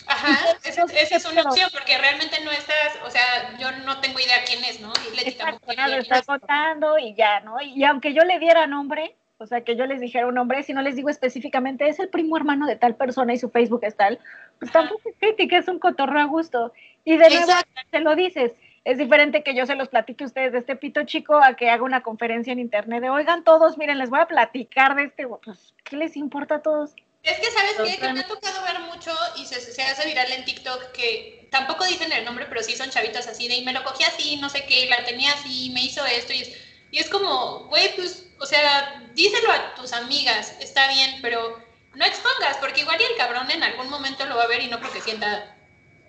[0.08, 4.38] Ajá, esa, es una opción, porque realmente no estás, o sea, yo no tengo idea
[4.47, 4.91] quién es, ¿no?
[5.12, 7.62] Y lo está contando y ya, ¿no?
[7.62, 10.73] Y, aunque yo le diera nombre, o sea, que yo les dijera un nombre, si
[10.73, 13.95] no les digo específicamente, es el primo hermano de tal persona y su Facebook es
[13.95, 14.17] tal,
[14.58, 16.73] pues tampoco es crítica, es un cotorro a gusto.
[17.05, 17.53] Y de nuevo,
[17.91, 18.53] te lo dices,
[18.89, 21.69] es diferente que yo se los platique a ustedes de este pito chico a que
[21.69, 25.28] haga una conferencia en internet de, oigan todos, miren, les voy a platicar de este,
[25.28, 26.95] pues, ¿qué les importa a todos?
[27.21, 27.99] Es que, ¿sabes qué?
[27.99, 31.86] Que me ha tocado ver mucho y se, se, hace viral en TikTok que tampoco
[31.86, 34.49] dicen el nombre, pero sí son chavitos así de, y me lo cogí así, no
[34.49, 36.58] sé qué, y la tenía así, me hizo esto, y es,
[36.89, 41.60] y es como, güey, pues, o sea, díselo a tus amigas, está bien, pero
[41.93, 44.67] no expongas, porque igual y el cabrón en algún momento lo va a ver y
[44.67, 45.56] no porque sienta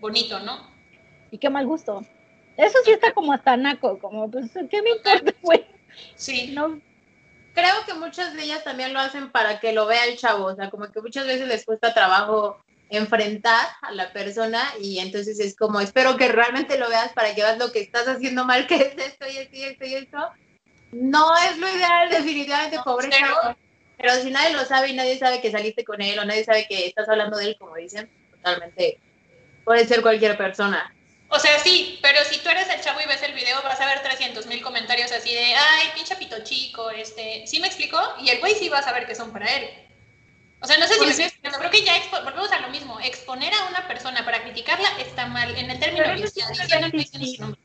[0.01, 0.71] bonito, ¿no?
[1.31, 2.03] Y qué mal gusto.
[2.57, 5.65] Eso sí está como hasta naco, como, pues, ¿qué me importa, güey?
[6.17, 6.53] Sí.
[6.53, 6.81] No.
[7.55, 10.55] Creo que muchas de ellas también lo hacen para que lo vea el chavo, o
[10.55, 15.57] sea, como que muchas veces les cuesta trabajo enfrentar a la persona y entonces es
[15.57, 18.77] como, espero que realmente lo veas para que veas lo que estás haciendo mal, que
[18.77, 20.19] es esto y esto y esto y esto.
[20.93, 23.57] No es lo ideal, definitivamente, pobre chavo.
[23.97, 26.67] Pero si nadie lo sabe y nadie sabe que saliste con él o nadie sabe
[26.69, 28.99] que estás hablando de él, como dicen, totalmente
[29.65, 30.93] puede ser cualquier persona.
[31.33, 33.87] O sea, sí, pero si tú eres el chavo y ves el video, vas a
[33.87, 38.01] ver 300 mil comentarios así de, ay, pinche pito chico, este, ¿sí me explicó?
[38.21, 39.71] Y el güey sí va a saber que son para él.
[40.61, 42.99] O sea, no sé si pues me estoy creo que ya volvemos a lo mismo,
[43.01, 46.23] exponer a una persona para criticarla está mal, en el término que
[46.99, 47.57] diciendo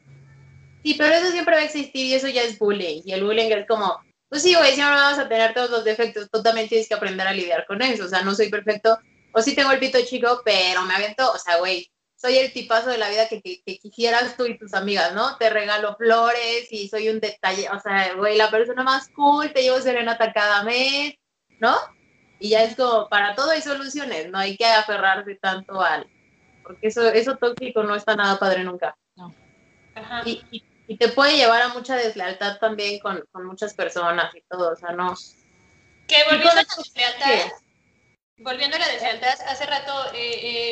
[0.83, 3.51] Sí, pero eso siempre va a existir y eso ya es bullying, y el bullying
[3.51, 3.99] es como,
[4.29, 7.27] pues sí, güey, siempre vamos a tener todos los defectos, tú también tienes que aprender
[7.27, 8.97] a lidiar con eso, o sea, no soy perfecto,
[9.33, 11.89] o sí tengo el pito chico, pero me aviento, o sea, güey,
[12.25, 15.37] soy el tipazo de la vida que, quisieras tú y tus amigas, ¿no?
[15.37, 19.61] Te regalo flores y soy un detalle, o sea, güey, la persona más cool, te
[19.61, 21.13] llevo serenata cada mes,
[21.59, 21.75] ¿no?
[22.39, 26.07] Y ya es como, para todo hay soluciones, no hay que aferrarse tanto al,
[26.63, 28.97] porque eso, eso tóxico no está nada padre nunca.
[29.15, 29.33] No.
[29.93, 30.23] Ajá.
[30.25, 34.41] Y, y, y te puede llevar a mucha deslealtad también con, con muchas personas y
[34.49, 35.13] todo, o sea, no.
[36.07, 37.51] Que volviendo a la deslealtad,
[38.37, 40.17] volviendo a la deslealtad, hace rato eh,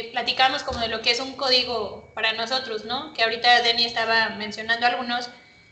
[0.02, 3.14] eh, platicamos como de lo que es un código para nosotros, ¿no?
[3.14, 5.30] Que ahorita Denny estaba mencionando algunos,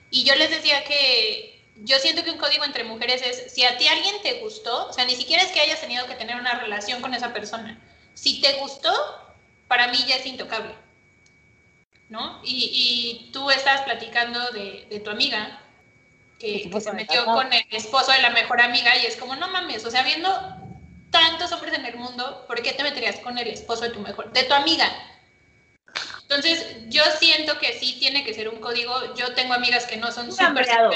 [0.10, 3.78] y yo les decía que yo siento que un código entre mujeres es, si a
[3.78, 6.60] ti alguien te gustó, o sea, ni siquiera es que hayas tenido que tener una
[6.60, 7.80] relación con esa persona,
[8.14, 8.94] si te gustó,
[9.68, 10.76] para mí ya es intocable,
[12.10, 12.42] ¿no?
[12.44, 12.70] Y,
[13.28, 15.62] y tú estabas platicando de, de tu amiga,
[16.40, 19.48] que, que se metió con el esposo de la mejor amiga y es como, no
[19.50, 20.61] mames, o sea, viendo
[21.12, 24.32] tantos hombres en el mundo, ¿por qué te meterías con el esposo de tu mejor,
[24.32, 24.86] de tu amiga?
[26.24, 29.14] Entonces, yo siento que sí tiene que ser un código.
[29.16, 30.48] Yo tengo amigas que no son súper...
[30.48, 30.92] hambreado.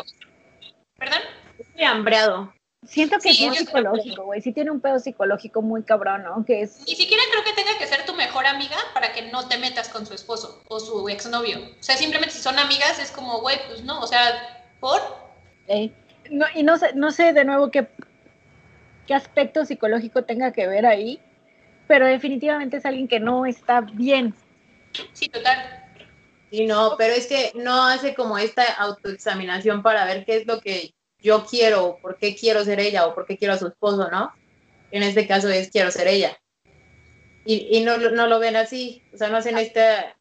[0.98, 1.20] ¿Perdón?
[1.60, 2.54] Estoy hambreado.
[2.88, 4.42] Siento que Sí, es muy psicológico, güey.
[4.42, 6.46] Sí tiene un pedo psicológico muy cabrón, ¿no?
[6.46, 6.82] Que es...
[6.88, 9.90] Ni siquiera creo que tenga que ser tu mejor amiga para que no te metas
[9.90, 11.60] con su esposo o su exnovio.
[11.60, 15.02] O sea, simplemente si son amigas es como, güey, pues no, o sea, ¿por?
[15.68, 15.92] eh,
[16.30, 17.88] no, y no sé, no sé de nuevo qué,
[19.08, 21.20] qué aspecto psicológico tenga que ver ahí,
[21.88, 24.34] pero definitivamente es alguien que no está bien.
[25.14, 25.84] Sí, total.
[26.52, 30.60] Sí, no, pero es que no hace como esta autoexaminación para ver qué es lo
[30.60, 33.68] que yo quiero, o por qué quiero ser ella, o por qué quiero a su
[33.68, 34.32] esposo, ¿no?
[34.92, 36.38] En este caso es quiero ser ella.
[37.46, 40.16] Y, y no, no lo ven así, o sea, no hacen esta...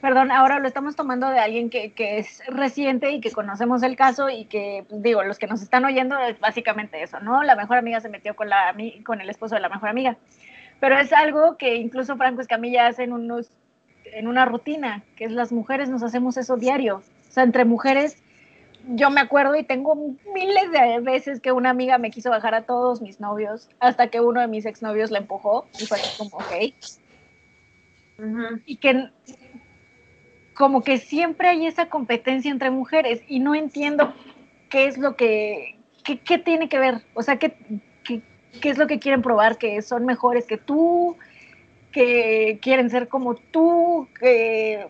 [0.00, 3.96] Perdón, ahora lo estamos tomando de alguien que, que es reciente y que conocemos el
[3.96, 7.42] caso y que, digo, los que nos están oyendo es básicamente eso, ¿no?
[7.42, 10.16] La mejor amiga se metió con, la, con el esposo de la mejor amiga.
[10.80, 13.50] Pero es algo que incluso Franco Escamilla hace en, unos,
[14.06, 17.02] en una rutina, que es las mujeres nos hacemos eso diario.
[17.28, 18.22] O sea, entre mujeres,
[18.88, 19.94] yo me acuerdo y tengo
[20.34, 24.20] miles de veces que una amiga me quiso bajar a todos mis novios, hasta que
[24.20, 26.72] uno de mis exnovios la empujó y fue como, ok
[28.66, 29.10] y que
[30.60, 34.12] como que siempre hay esa competencia entre mujeres y no entiendo
[34.68, 37.56] qué es lo que, qué, qué tiene que ver, o sea, qué,
[38.04, 38.20] qué,
[38.60, 41.16] qué es lo que quieren probar, que son mejores que tú,
[41.92, 44.86] que quieren ser como tú, que,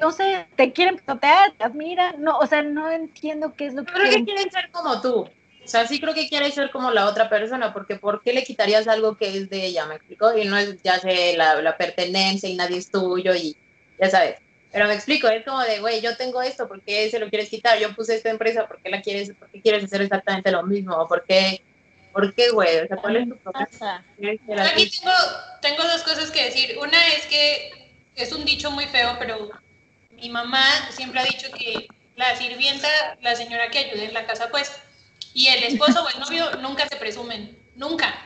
[0.00, 3.84] no sé, te quieren pisotear, te admiran, no, o sea, no entiendo qué es lo
[3.84, 4.24] que creo que quieren.
[4.24, 5.20] quieren ser como tú.
[5.64, 8.42] O sea, sí creo que quieres ser como la otra persona, porque ¿por qué le
[8.42, 9.86] quitarías algo que es de ella?
[9.86, 10.36] ¿Me explico?
[10.36, 13.56] Y no es, ya sé, la, la pertenencia y nadie es tuyo y
[14.00, 14.41] ya sabes.
[14.72, 17.50] Pero me explico, es como de, güey, yo tengo esto, ¿por qué se lo quieres
[17.50, 17.78] quitar?
[17.78, 20.96] Yo puse esta empresa, ¿por qué la quieres, por qué quieres hacer exactamente lo mismo?
[20.96, 21.62] ¿O ¿Por qué,
[22.10, 22.78] por qué, güey?
[22.78, 23.66] O sea, ¿cuál es tu problema?
[23.66, 24.02] Pasa.
[24.16, 25.12] ¿Quieres ser Yo aquí tengo,
[25.60, 26.78] tengo dos cosas que decir.
[26.78, 29.50] Una es que es un dicho muy feo, pero
[30.10, 32.88] mi mamá siempre ha dicho que la sirvienta,
[33.20, 34.72] la señora que ayuda en la casa, pues,
[35.34, 38.24] y el esposo o el novio nunca se presumen, nunca.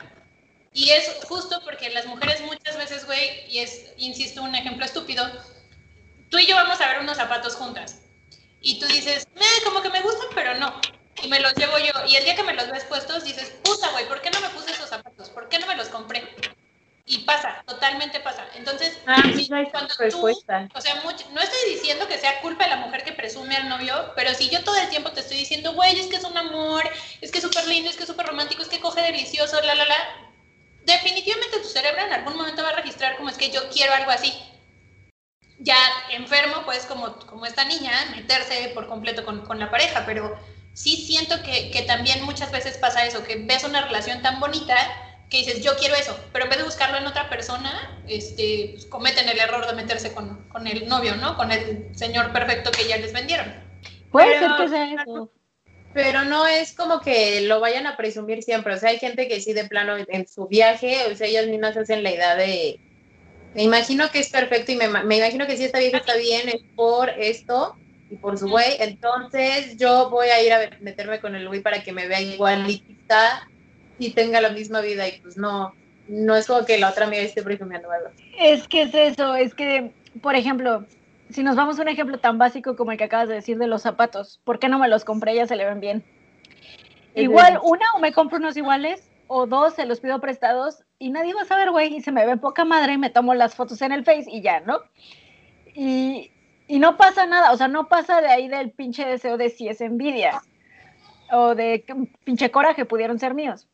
[0.73, 5.27] Y es justo porque las mujeres muchas veces, güey, y es, insisto, un ejemplo estúpido,
[6.31, 8.01] tú y yo vamos a ver unos zapatos juntas.
[8.61, 10.81] Y tú dices, "Eh, como que me gustan, pero no.
[11.23, 11.93] Y me los llevo yo.
[12.09, 14.49] Y el día que me los ves puestos, dices, puta, güey, ¿por qué no me
[14.51, 15.31] puse esos zapatos?
[15.31, 16.35] ¿Por qué no me los compré?
[17.09, 18.45] Y pasa, totalmente pasa.
[18.55, 19.23] Entonces, Ah,
[19.71, 20.21] cuando tú,
[20.75, 23.69] o sea, mucho- no estoy diciendo que sea culpa de la mujer que presume al
[23.69, 26.37] novio, pero si yo todo el tiempo te estoy diciendo, güey, es que es un
[26.37, 26.83] amor,
[27.21, 29.75] es que es súper lindo, es que es súper romántico, es que coge delicioso, la,
[29.77, 29.97] la, la,
[30.85, 34.11] definitivamente tu cerebro en algún momento va a registrar como es que yo quiero algo
[34.11, 34.33] así.
[35.59, 35.77] Ya
[36.13, 40.37] enfermo, pues como, como esta niña, meterse por completo con, con la pareja, pero
[40.75, 44.77] sí siento que, que también muchas veces pasa eso, que ves una relación tan bonita
[45.31, 48.87] que dices, yo quiero eso, pero en vez de buscarlo en otra persona, este, pues,
[48.87, 51.37] cometen el error de meterse con, con el novio, ¿no?
[51.37, 53.53] Con el señor perfecto que ya les vendieron.
[54.13, 55.33] Puede Pero- ser que sea eso.
[55.95, 58.75] Pero no es como que lo vayan a presumir siempre.
[58.75, 61.75] O sea, hay gente que sí, de plano, en su viaje, o sea, ellas mismas
[61.75, 62.79] hacen la idea de.
[63.57, 66.47] Me imagino que es perfecto y me, me imagino que si esta vieja está bien
[66.47, 67.75] es por esto
[68.11, 68.77] y por su güey.
[68.81, 73.49] Entonces, yo voy a ir a meterme con el güey para que me vea igualita
[73.99, 75.09] y tenga la misma vida.
[75.09, 75.75] Y pues no,
[76.07, 78.11] no es como que la otra amiga esté presumiendo algo.
[78.39, 79.91] Es que es eso, es que,
[80.21, 80.85] por ejemplo,
[81.31, 83.69] si nos vamos a un ejemplo tan básico como el que acabas de decir de
[83.69, 85.35] los zapatos, ¿por qué no me los compré?
[85.35, 86.05] Ya se le ven bien.
[87.15, 91.35] Igual, una, o me compro unos iguales, o dos, se los pido prestados, y nadie
[91.35, 93.83] va a saber, güey, y se me ve poca madre, y me tomo las fotos
[93.83, 94.81] en el Face y ya, ¿no?
[95.75, 96.31] Y,
[96.69, 99.69] y no pasa nada, o sea, no pasa de ahí del pinche deseo de si
[99.69, 100.43] es envidia,
[101.31, 101.85] o de
[102.25, 103.69] pinche coraje pudieron ser míos.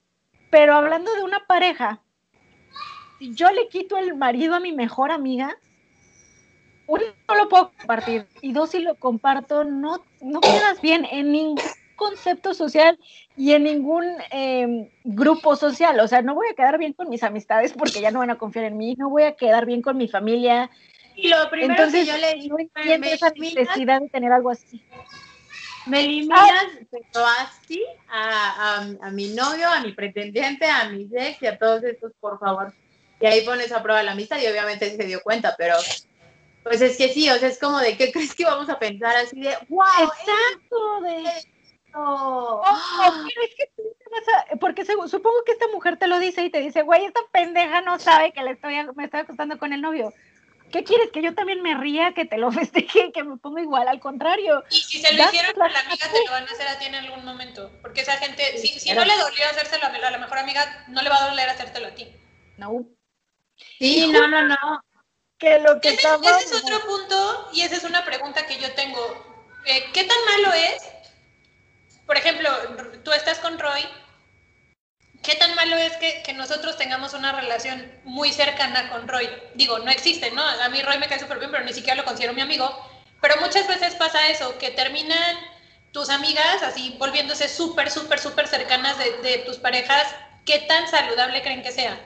[0.50, 2.00] Pero hablando de una pareja,
[3.18, 5.56] si yo le quito el marido a mi mejor amiga,
[6.86, 8.26] uno, no lo puedo compartir.
[8.40, 11.58] Y dos, si lo comparto, no, no quedas bien en ningún
[12.02, 12.98] concepto social
[13.36, 15.98] y en ningún em, grupo social.
[16.00, 18.38] O sea, no voy a quedar bien con mis amistades porque ya no van a
[18.38, 20.70] confiar en mí, no voy a quedar bien con mi familia.
[21.14, 24.08] Y lo primero Entonces, que yo le digo, no entiendo me esa eliminas, necesidad de
[24.08, 24.82] tener algo así.
[25.86, 31.42] me eliminas, pero así, a, a, a mi novio, a mi pretendiente, a mi ex
[31.42, 32.72] y a todos estos, por favor.
[33.20, 35.76] Y ahí pones a prueba la amistad y obviamente se dio cuenta, pero
[36.62, 39.16] pues es que sí, o sea, es como de, ¿qué crees que vamos a pensar
[39.16, 41.51] así de, wow, Exacto, de...
[41.92, 42.60] esto?
[42.60, 43.02] Ojo,
[43.34, 46.42] pero es que tú te vas a- porque supongo que esta mujer te lo dice
[46.44, 49.72] y te dice, güey, esta pendeja no sabe que le estoy, me estoy acostando con
[49.72, 50.12] el novio.
[50.70, 51.10] ¿Qué quieres?
[51.12, 53.88] ¿Que yo también me ría, que te lo festeje, que me ponga igual?
[53.88, 54.64] Al contrario.
[54.70, 56.86] Y si se lo hicieron a la amiga, te lo van a hacer a ti
[56.86, 57.70] en algún momento.
[57.82, 60.84] Porque esa gente, si, si no le dolió hacérselo a la- a la mejor amiga,
[60.88, 62.08] no le va a doler hacértelo a ti.
[62.56, 62.86] No,
[63.78, 64.56] Sí, no, no, no.
[65.38, 66.26] que lo que Ese, estamos...
[66.40, 69.00] ese es otro punto y esa es una pregunta que yo tengo.
[69.66, 70.82] Eh, ¿Qué tan malo es?
[72.06, 72.50] Por ejemplo,
[73.04, 73.82] tú estás con Roy.
[75.22, 79.28] ¿Qué tan malo es que, que nosotros tengamos una relación muy cercana con Roy?
[79.54, 80.42] Digo, no existe, ¿no?
[80.42, 82.68] A mí Roy me cae súper bien, pero ni siquiera lo considero mi amigo.
[83.20, 85.36] Pero muchas veces pasa eso, que terminan
[85.92, 90.14] tus amigas así volviéndose súper, súper, súper cercanas de, de tus parejas.
[90.44, 91.96] ¿Qué tan saludable creen que sea?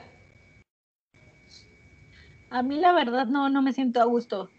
[2.49, 4.49] A mí la verdad no, no me siento a gusto,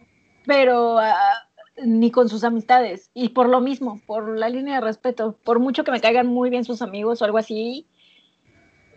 [0.45, 1.48] pero ah,
[1.85, 3.11] ni con sus amistades.
[3.15, 6.51] Y por lo mismo, por la línea de respeto, por mucho que me caigan muy
[6.51, 7.87] bien sus amigos o algo así,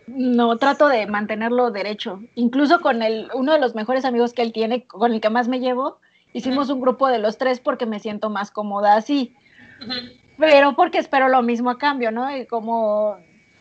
[0.06, 2.20] no trato de mantenerlo derecho.
[2.34, 5.48] Incluso con el, uno de los mejores amigos que él tiene, con el que más
[5.48, 5.98] me llevo,
[6.32, 9.34] hicimos un grupo de los tres porque me siento más cómoda así.
[10.38, 12.34] Pero porque espero lo mismo a cambio, ¿no?
[12.36, 13.16] Y como,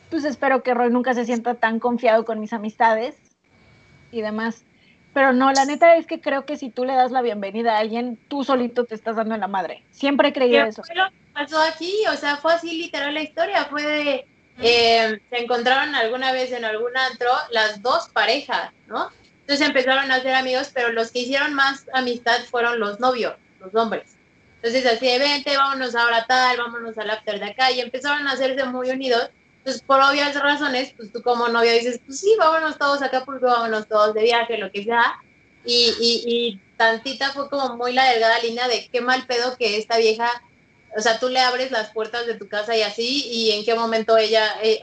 [0.10, 3.17] pues espero que Roy nunca se sienta tan confiado con mis amistades
[4.12, 4.65] y demás.
[5.13, 7.80] Pero no, la neta es que creo que si tú le das la bienvenida a
[7.80, 9.84] alguien, tú solito te estás dando en la madre.
[9.91, 10.84] Siempre he creído ¿Qué eso.
[10.84, 11.93] fue lo que pasó aquí?
[12.12, 13.65] O sea, fue así literal la historia.
[13.65, 14.26] Fue de.
[14.62, 19.10] eh, se encontraron alguna vez en algún antro las dos parejas, ¿no?
[19.41, 23.74] Entonces empezaron a ser amigos, pero los que hicieron más amistad fueron los novios, los
[23.76, 24.15] hombres.
[24.62, 28.34] Entonces, así de vente, vámonos ahora tal, vámonos al after de acá, y empezaron a
[28.34, 29.30] hacerse muy unidos.
[29.62, 33.45] Entonces, por obvias razones, pues tú como novia dices, pues sí, vámonos todos acá, porque
[33.45, 35.19] vámonos todos de viaje, lo que sea.
[35.63, 39.78] Y, y, y tantita fue como muy la delgada línea de qué mal pedo que
[39.78, 40.41] esta vieja,
[40.97, 43.76] o sea, tú le abres las puertas de tu casa y así, y en qué
[43.76, 44.82] momento ella, eh,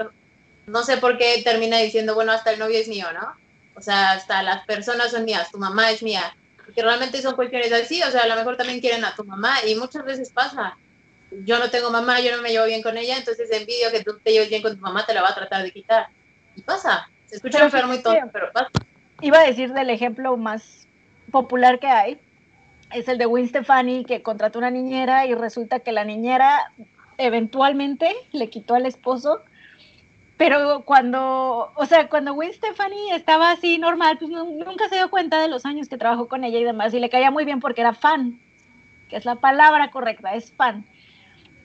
[0.67, 3.35] no sé por qué termina diciendo, bueno, hasta el novio es mío, ¿no?
[3.75, 7.73] O sea, hasta las personas son mías, tu mamá es mía, porque realmente son cuestiones
[7.73, 10.77] así, o sea, a lo mejor también quieren a tu mamá, y muchas veces pasa.
[11.31, 14.19] Yo no tengo mamá, yo no me llevo bien con ella, entonces envidio que tú
[14.23, 16.09] te lleves bien con tu mamá, te la va a tratar de quitar.
[16.55, 17.09] Y pasa.
[17.27, 18.71] Se escucha enfermo y todo, pero pasa.
[19.21, 20.89] Iba a decir del ejemplo más
[21.31, 22.19] popular que hay,
[22.91, 26.73] es el de Gwen Stefani, que contrató una niñera y resulta que la niñera
[27.19, 29.43] eventualmente le quitó al esposo.
[30.39, 35.43] Pero cuando, o sea, cuando Gwen Stefani estaba así normal, pues nunca se dio cuenta
[35.43, 37.81] de los años que trabajó con ella y demás, y le caía muy bien porque
[37.81, 38.39] era fan,
[39.09, 40.87] que es la palabra correcta, es fan.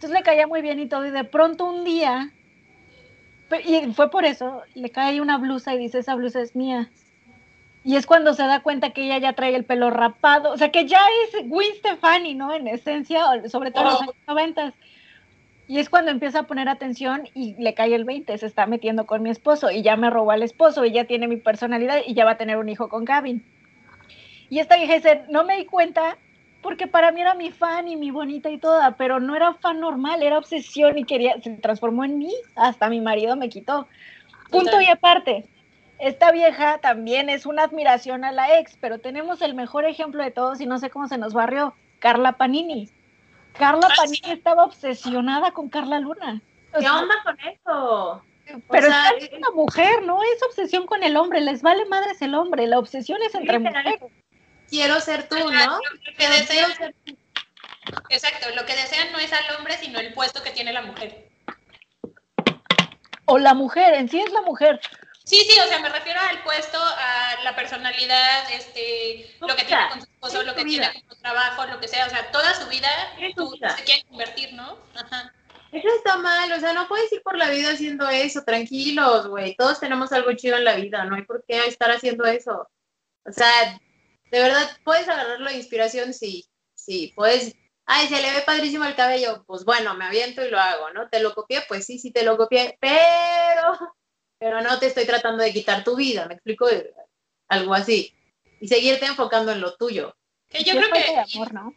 [0.04, 2.30] Entonces le caía muy bien y todo, y de pronto un día,
[3.64, 6.90] y fue por eso, le cae una blusa y dice, esa blusa es mía.
[7.86, 10.72] Y es cuando se da cuenta que ella ya trae el pelo rapado, o sea,
[10.72, 12.54] que ya es Gwen Stefani, ¿no?
[12.54, 14.74] En esencia, sobre todo en los años 90.
[15.70, 19.06] Y es cuando empieza a poner atención y le cae el 20, se está metiendo
[19.06, 22.14] con mi esposo y ya me robó al esposo y ya tiene mi personalidad y
[22.14, 23.42] ya va a tener un hijo con Gavin.
[24.50, 26.18] Y esta dice, no me di cuenta
[26.64, 29.80] porque para mí era mi fan y mi bonita y toda, pero no era fan
[29.80, 33.88] normal, era obsesión y quería, se transformó en mí, hasta mi marido me quitó.
[34.50, 35.46] Punto y aparte,
[36.00, 40.32] esta vieja también es una admiración a la ex, pero tenemos el mejor ejemplo de
[40.32, 42.90] todos y no sé cómo se nos barrió, Carla Panini.
[43.54, 46.42] Carla Ah, Panini estaba obsesionada con Carla Luna.
[46.74, 48.24] O ¿Qué onda con eso?
[48.70, 52.22] Pero O sea, es una mujer, no es obsesión con el hombre, les vale madres
[52.22, 54.00] el hombre, la obsesión es entre mujeres.
[54.74, 55.78] Quiero ser tú, Ajá, ¿no?
[55.78, 57.16] Lo que desean, ser tú.
[58.10, 61.30] exacto, lo que desean no es al hombre, sino el puesto que tiene la mujer.
[63.26, 64.80] O la mujer, en sí es la mujer.
[65.26, 69.90] Sí, sí, o sea, me refiero al puesto, a la personalidad, este, lo que tiene
[69.92, 72.10] con su esposo, es lo que su tiene con su trabajo, lo que sea, o
[72.10, 73.78] sea, toda su vida Es su tú, vida.
[73.78, 74.76] se quiere convertir, ¿no?
[74.96, 75.32] Ajá.
[75.72, 79.56] Eso está mal, o sea, no puedes ir por la vida haciendo eso, tranquilos, güey.
[79.56, 82.68] Todos tenemos algo chido en la vida, no hay por qué estar haciendo eso.
[83.26, 83.80] O sea,
[84.34, 87.56] de verdad, puedes agarrarlo de inspiración, sí, sí, puedes,
[87.86, 91.08] ay, se le ve padrísimo el cabello, pues bueno, me aviento y lo hago, ¿no?
[91.08, 91.62] ¿Te lo copié?
[91.68, 93.78] Pues sí, sí te lo copié, pero,
[94.40, 96.66] pero no te estoy tratando de quitar tu vida, me explico,
[97.48, 98.12] algo así.
[98.60, 100.16] Y seguirte enfocando en lo tuyo.
[100.50, 101.74] Que yo es creo de que amor, ¿no?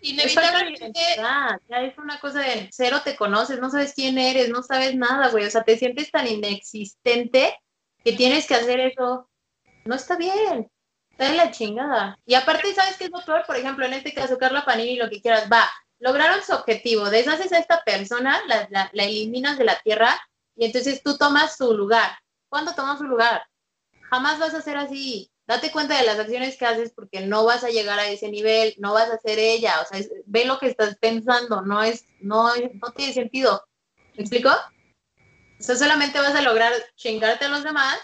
[0.00, 0.92] inevitablemente...
[1.16, 5.28] Ya es una cosa de cero te conoces, no sabes quién eres, no sabes nada,
[5.28, 5.44] güey.
[5.44, 7.56] O sea, te sientes tan inexistente
[8.04, 9.30] que tienes que hacer eso.
[9.84, 10.68] No está bien.
[11.18, 12.18] Está de la chingada.
[12.26, 13.20] Y aparte, ¿sabes qué es lo?
[13.46, 17.52] Por ejemplo, en este caso, Carla Panini, lo que quieras, va, lograron su objetivo, deshaces
[17.52, 20.20] a esta persona, la, la, la eliminas de la tierra
[20.54, 22.18] y entonces tú tomas su lugar.
[22.48, 23.46] ¿Cuándo tomas su lugar?
[24.10, 27.64] Jamás vas a ser así date cuenta de las acciones que haces porque no vas
[27.64, 30.66] a llegar a ese nivel, no vas a ser ella, o sea, ve lo que
[30.66, 33.64] estás pensando, no es, no, no tiene sentido.
[34.14, 34.50] ¿Me explico?
[34.50, 37.98] O sea, solamente vas a lograr chingarte a los demás,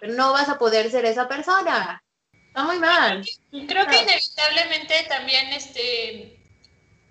[0.00, 2.02] pero no vas a poder ser esa persona.
[2.52, 3.24] Está muy mal.
[3.66, 6.36] Creo que inevitablemente también este,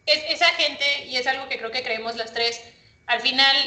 [0.05, 2.61] esa gente, y es algo que creo que creemos las tres,
[3.07, 3.57] al final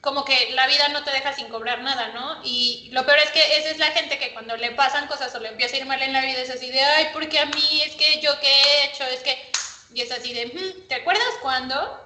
[0.00, 2.40] como que la vida no te deja sin cobrar nada, ¿no?
[2.42, 5.38] Y lo peor es que esa es la gente que cuando le pasan cosas o
[5.38, 7.82] le empieza a ir mal en la vida es así de, ay, porque a mí
[7.84, 9.50] es que yo qué he hecho, es que,
[9.94, 12.02] y es así de, mm, ¿te acuerdas cuándo?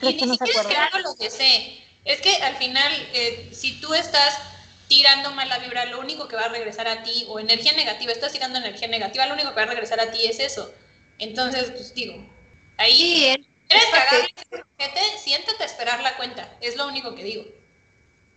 [0.00, 1.84] y ni siquiera es que no lo desee.
[2.04, 4.38] Es que al final, eh, si tú estás
[4.92, 8.30] tirando mala vibra, lo único que va a regresar a ti, o energía negativa, estás
[8.30, 10.70] tirando energía negativa, lo único que va a regresar a ti es eso.
[11.18, 12.14] Entonces, pues digo,
[12.76, 13.34] ahí
[13.70, 14.28] ¿Eres cagable,
[15.18, 17.44] siéntate a esperar la cuenta, es lo único que digo.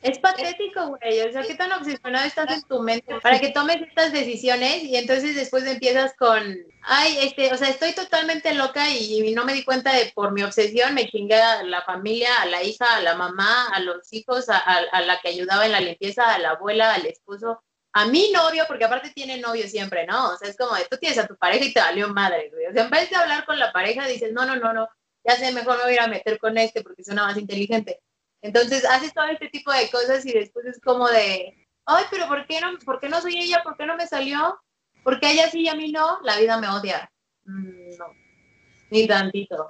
[0.01, 1.21] Es patético, güey.
[1.21, 4.95] O sea, qué tan obsesionado estás en tu mente para que tomes estas decisiones y
[4.97, 6.43] entonces después empiezas con,
[6.83, 10.43] ay, este, o sea, estoy totalmente loca y, no me di cuenta de por mi
[10.43, 14.47] obsesión me chingué a la familia, a la hija, a la mamá, a los hijos,
[14.49, 17.63] a, a la que ayudaba en la limpieza, a la abuela, al esposo,
[17.95, 20.33] a mi novio, porque aparte tiene novio siempre, ¿no?
[20.33, 22.67] O sea, es como de tú tienes a tu pareja y te valió madre, güey.
[22.67, 24.89] O sea, en vez de hablar con la pareja, dices, no, no, no, no,
[25.23, 28.01] ya sé, mejor me voy a ir a meter con este porque suena más inteligente.
[28.45, 32.45] Entonces haces todo este tipo de cosas y después es como de, ay, pero ¿por
[32.45, 33.61] qué no, por qué no soy ella?
[33.63, 34.59] ¿Por qué no me salió?
[35.03, 36.19] ¿Por qué ella sí y a mí no?
[36.21, 37.11] La vida me odia.
[37.45, 38.05] Mm, no,
[38.91, 39.67] ni tantito.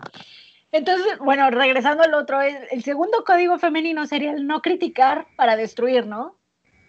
[0.74, 6.06] Entonces, bueno, regresando al otro, el segundo código femenino sería el no criticar para destruir,
[6.06, 6.38] ¿no?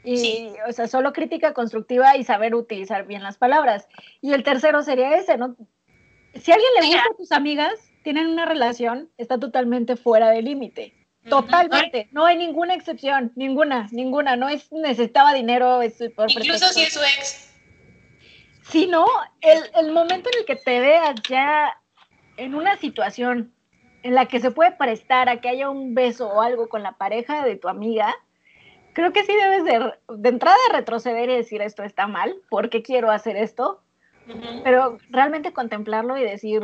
[0.03, 3.87] Y, o sea, solo crítica constructiva y saber utilizar bien las palabras.
[4.21, 5.55] Y el tercero sería ese, ¿no?
[6.35, 10.43] Si a alguien le gusta a tus amigas, tienen una relación, está totalmente fuera de
[10.43, 10.96] límite.
[11.29, 15.83] Totalmente, no hay ninguna excepción, ninguna, ninguna, no es necesitaba dinero.
[15.83, 17.53] Es Incluso si es su ex.
[18.63, 19.07] Sí, no,
[19.41, 21.81] el, el momento en el que te veas ya
[22.37, 23.53] en una situación
[24.03, 26.93] en la que se puede prestar a que haya un beso o algo con la
[26.93, 28.15] pareja de tu amiga,
[28.93, 32.83] creo que sí debes de, de entrada retroceder y decir esto está mal, ¿por qué
[32.83, 33.83] quiero hacer esto?
[34.65, 36.63] Pero realmente contemplarlo y decir,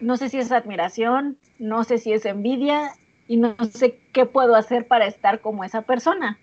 [0.00, 2.92] no sé si es admiración, no sé si es envidia
[3.28, 6.38] y no sé qué puedo hacer para estar como esa persona.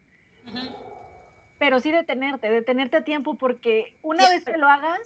[1.57, 4.99] Pero sí detenerte, detenerte a tiempo porque una vez que lo hagas,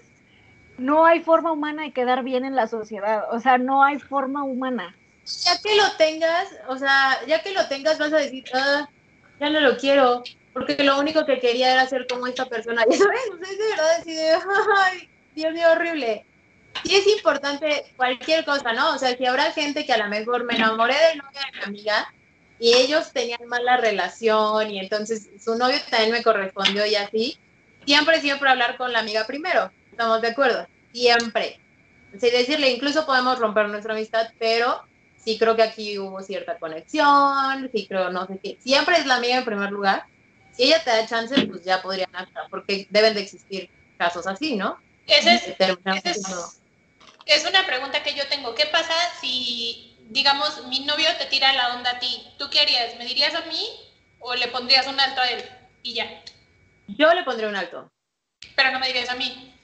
[0.78, 4.44] no hay forma humana de quedar bien en la sociedad, o sea, no hay forma
[4.44, 4.96] humana.
[5.46, 8.90] Ya que lo tengas, o sea, ya que lo tengas vas a decir, ah,
[9.40, 10.24] ya no lo quiero,
[10.54, 14.06] porque lo único que quería era ser como esta persona, ya sabes, o sea, es
[14.06, 14.42] de verdad
[14.84, 16.26] ay, Dios mío, horrible
[16.84, 18.94] sí es importante cualquier cosa, ¿no?
[18.94, 21.64] O sea, si habrá gente que a lo mejor me enamoré del novio de mi
[21.64, 22.14] amiga
[22.60, 27.38] y ellos tenían mala relación y entonces su novio también me correspondió y así,
[27.86, 30.68] siempre, siempre hablar con la amiga primero, ¿estamos de acuerdo?
[30.92, 31.60] Siempre.
[32.12, 34.84] Decirle, incluso podemos romper nuestra amistad, pero
[35.24, 38.58] sí creo que aquí hubo cierta conexión, sí creo, no sé qué.
[38.62, 40.06] Siempre es la amiga en primer lugar.
[40.52, 44.56] Si ella te da chance, pues ya podrían estar, porque deben de existir casos así,
[44.56, 44.80] ¿no?
[45.06, 46.59] Ese es, ese es,
[47.30, 48.56] es una pregunta que yo tengo.
[48.56, 52.28] ¿Qué pasa si, digamos, mi novio te tira la onda a ti?
[52.38, 52.98] ¿Tú qué harías?
[52.98, 53.70] ¿Me dirías a mí
[54.20, 55.44] o le pondrías un alto a él
[55.84, 56.24] y ya?
[56.88, 57.92] Yo le pondría un alto.
[58.56, 59.56] Pero no me dirías a mí.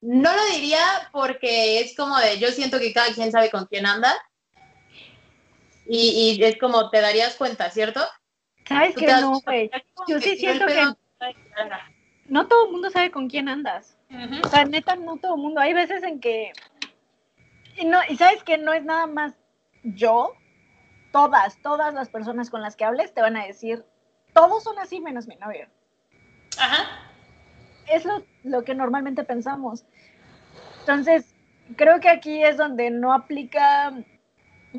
[0.00, 3.84] No lo diría porque es como de, yo siento que cada quien sabe con quién
[3.84, 4.14] anda.
[5.86, 8.00] Y, y es como, te darías cuenta, ¿cierto?
[8.66, 9.70] ¿Sabes que no, güey?
[10.08, 10.82] Yo sí siento que
[12.26, 13.98] no todo el mundo sabe con quién andas.
[14.44, 15.60] O sea, neta, no todo el mundo.
[15.60, 16.52] Hay veces en que.
[17.76, 19.34] Y, no, y sabes que no es nada más
[19.82, 20.34] yo.
[21.12, 23.84] Todas, todas las personas con las que hables te van a decir,
[24.32, 25.68] todos son así menos mi novio.
[26.58, 27.10] Ajá.
[27.86, 29.84] Es lo, lo que normalmente pensamos.
[30.80, 31.34] Entonces,
[31.76, 33.92] creo que aquí es donde no aplica.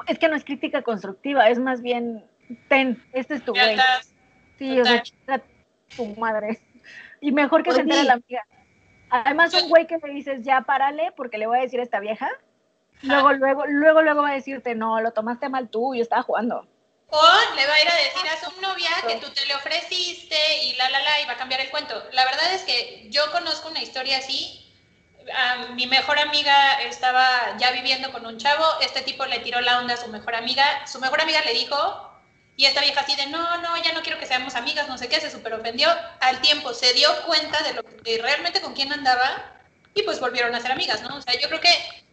[0.07, 2.25] Es que no es crítica constructiva, es más bien,
[2.67, 3.77] ten, este es tu güey.
[4.57, 5.03] Sí, o sea,
[5.95, 6.59] tu madre.
[7.21, 8.43] Y mejor que se entere la amiga.
[9.13, 11.99] Además, un güey que me dices, ya párale, porque le voy a decir a esta
[11.99, 12.31] vieja.
[13.03, 16.67] Luego, luego, luego, luego va a decirte, no, lo tomaste mal tú, yo estaba jugando.
[17.09, 17.21] O
[17.55, 20.75] le va a ir a decir a su novia que tú te le ofreciste y
[20.77, 21.93] la, la, la, y va a cambiar el cuento.
[22.11, 24.73] La verdad es que yo conozco una historia así.
[25.75, 29.93] mi mejor amiga estaba ya viviendo con un chavo, este tipo le tiró la onda
[29.93, 32.12] a su mejor amiga, su mejor amiga le dijo,
[32.55, 35.09] y esta vieja así de, no, no, ya no quiero que seamos amigas, no sé
[35.09, 35.89] qué, se super ofendió,
[36.19, 39.51] al tiempo se dio cuenta de lo que realmente con quién andaba
[39.95, 41.15] y pues volvieron a ser amigas, ¿no?
[41.15, 42.03] O sea, yo creo que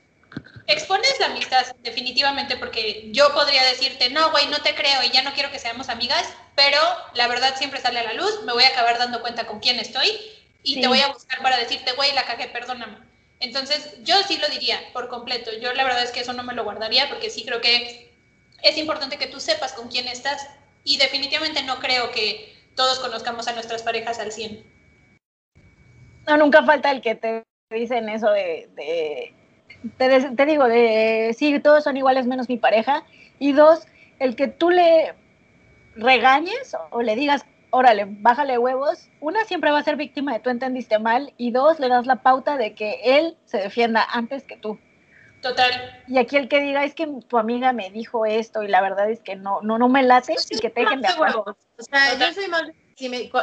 [0.66, 5.22] expones la amistad definitivamente porque yo podría decirte, no, güey, no te creo y ya
[5.22, 6.80] no quiero que seamos amigas, pero
[7.14, 9.78] la verdad siempre sale a la luz, me voy a acabar dando cuenta con quién
[9.78, 10.08] estoy
[10.62, 12.98] y te voy a buscar para decirte, güey, la cagué, perdóname.
[13.40, 15.50] Entonces, yo sí lo diría por completo.
[15.60, 18.09] Yo la verdad es que eso no me lo guardaría porque sí creo que
[18.62, 20.48] es importante que tú sepas con quién estás
[20.84, 24.64] y definitivamente no creo que todos conozcamos a nuestras parejas al 100.
[26.26, 28.68] No, nunca falta el que te dicen eso de,
[29.96, 33.04] te, te, digo, de sí, todos son iguales menos mi pareja.
[33.38, 33.86] Y dos,
[34.18, 35.14] el que tú le
[35.96, 40.50] regañes o le digas órale, bájale huevos, una siempre va a ser víctima de tú
[40.50, 44.56] entendiste mal y dos, le das la pauta de que él se defienda antes que
[44.56, 44.78] tú.
[45.42, 46.02] Total.
[46.06, 49.10] Y aquí el que diga es que tu amiga me dijo esto y la verdad
[49.10, 51.56] es que no, no, no me late y que te dejen de huevos.
[51.78, 52.62] O sea, yo soy más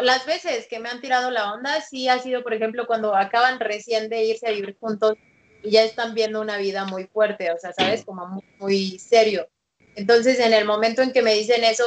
[0.01, 3.59] las veces que me han tirado la onda, sí ha sido, por ejemplo, cuando acaban
[3.59, 5.15] recién de irse a vivir juntos
[5.63, 9.47] y ya están viendo una vida muy fuerte, o sea, sabes, como muy, muy serio.
[9.95, 11.85] Entonces, en el momento en que me dicen eso,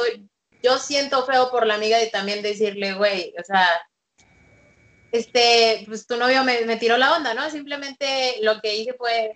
[0.61, 3.67] yo siento feo por la amiga de también decirle, güey, o sea,
[5.11, 7.49] este, pues tu novio me, me, tiró la onda, ¿no?
[7.49, 9.35] Simplemente lo que hice fue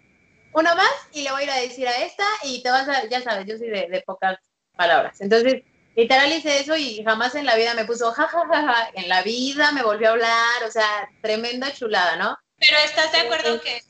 [0.56, 3.08] uno más y le voy a ir a decir a esta y te vas a,
[3.08, 4.38] ya sabes, yo soy de, de pocas
[4.76, 5.22] palabras.
[5.22, 5.64] Entonces,
[5.96, 8.90] literal hice eso y jamás en la vida me puso jajajaja, ja, ja, ja.
[8.96, 12.38] en la vida me volvió a hablar, o sea, tremenda chulada, ¿no?
[12.58, 13.82] Pero estás de acuerdo que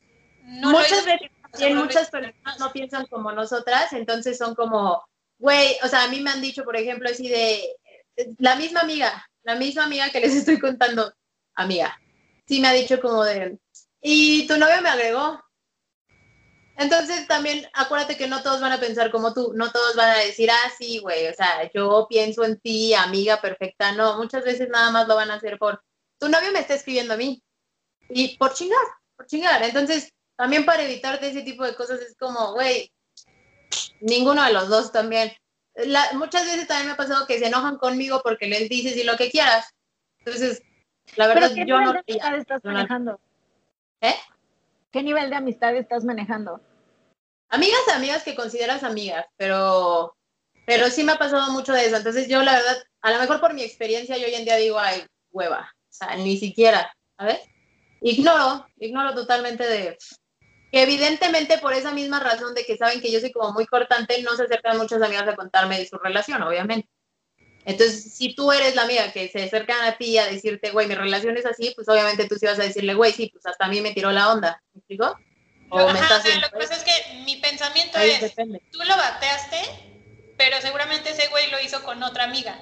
[0.42, 1.30] no muchas veces
[1.74, 5.02] muchas personas no piensan como nosotras, entonces son como
[5.38, 7.62] Güey, o sea, a mí me han dicho, por ejemplo, así de,
[8.38, 11.12] la misma amiga, la misma amiga que les estoy contando,
[11.54, 11.98] amiga,
[12.46, 13.58] sí me ha dicho como de,
[14.00, 15.42] y tu novio me agregó.
[16.78, 20.18] Entonces también acuérdate que no todos van a pensar como tú, no todos van a
[20.18, 24.68] decir, ah, sí, güey, o sea, yo pienso en ti, amiga perfecta, no, muchas veces
[24.68, 25.82] nada más lo van a hacer por,
[26.18, 27.42] tu novio me está escribiendo a mí,
[28.10, 29.62] y por chingar, por chingar.
[29.62, 32.92] Entonces, también para evitarte ese tipo de cosas es como, güey,
[34.00, 35.32] Ninguno de los dos también.
[36.14, 39.16] muchas veces también me ha pasado que se enojan conmigo porque les dices y lo
[39.16, 39.74] que quieras.
[40.18, 40.62] Entonces,
[41.16, 43.20] la verdad, ¿qué yo nivel De amistad estás manejando?
[44.00, 44.14] ¿Eh?
[44.90, 46.60] ¿Qué nivel de amistad estás manejando?
[47.48, 50.16] Amigas, amigas que consideras amigas, pero,
[50.66, 51.96] pero sí me ha pasado mucho de eso.
[51.96, 54.78] Entonces, yo la verdad, a lo mejor por mi experiencia, yo hoy en día digo,
[54.78, 55.72] ay, hueva.
[55.88, 57.40] O sea, ni siquiera, ¿sabes?
[58.00, 59.96] Ignoro, ignoro totalmente de,
[60.72, 64.20] que evidentemente por esa misma razón de que saben que yo soy como muy cortante,
[64.22, 66.88] no se acercan muchas amigas a contarme de su relación, obviamente.
[67.64, 70.94] Entonces, si tú eres la amiga que se acercan a ti a decirte, güey, mi
[70.94, 73.68] relación es así, pues obviamente tú sí vas a decirle, güey, sí, pues hasta a
[73.68, 74.62] mí me tiró la onda.
[74.72, 75.18] ¿Me explico?
[75.68, 79.60] O me estás lo que pasa es que mi pensamiento es, tú lo bateaste,
[80.36, 82.56] pero seguramente ese güey lo hizo con otra amiga.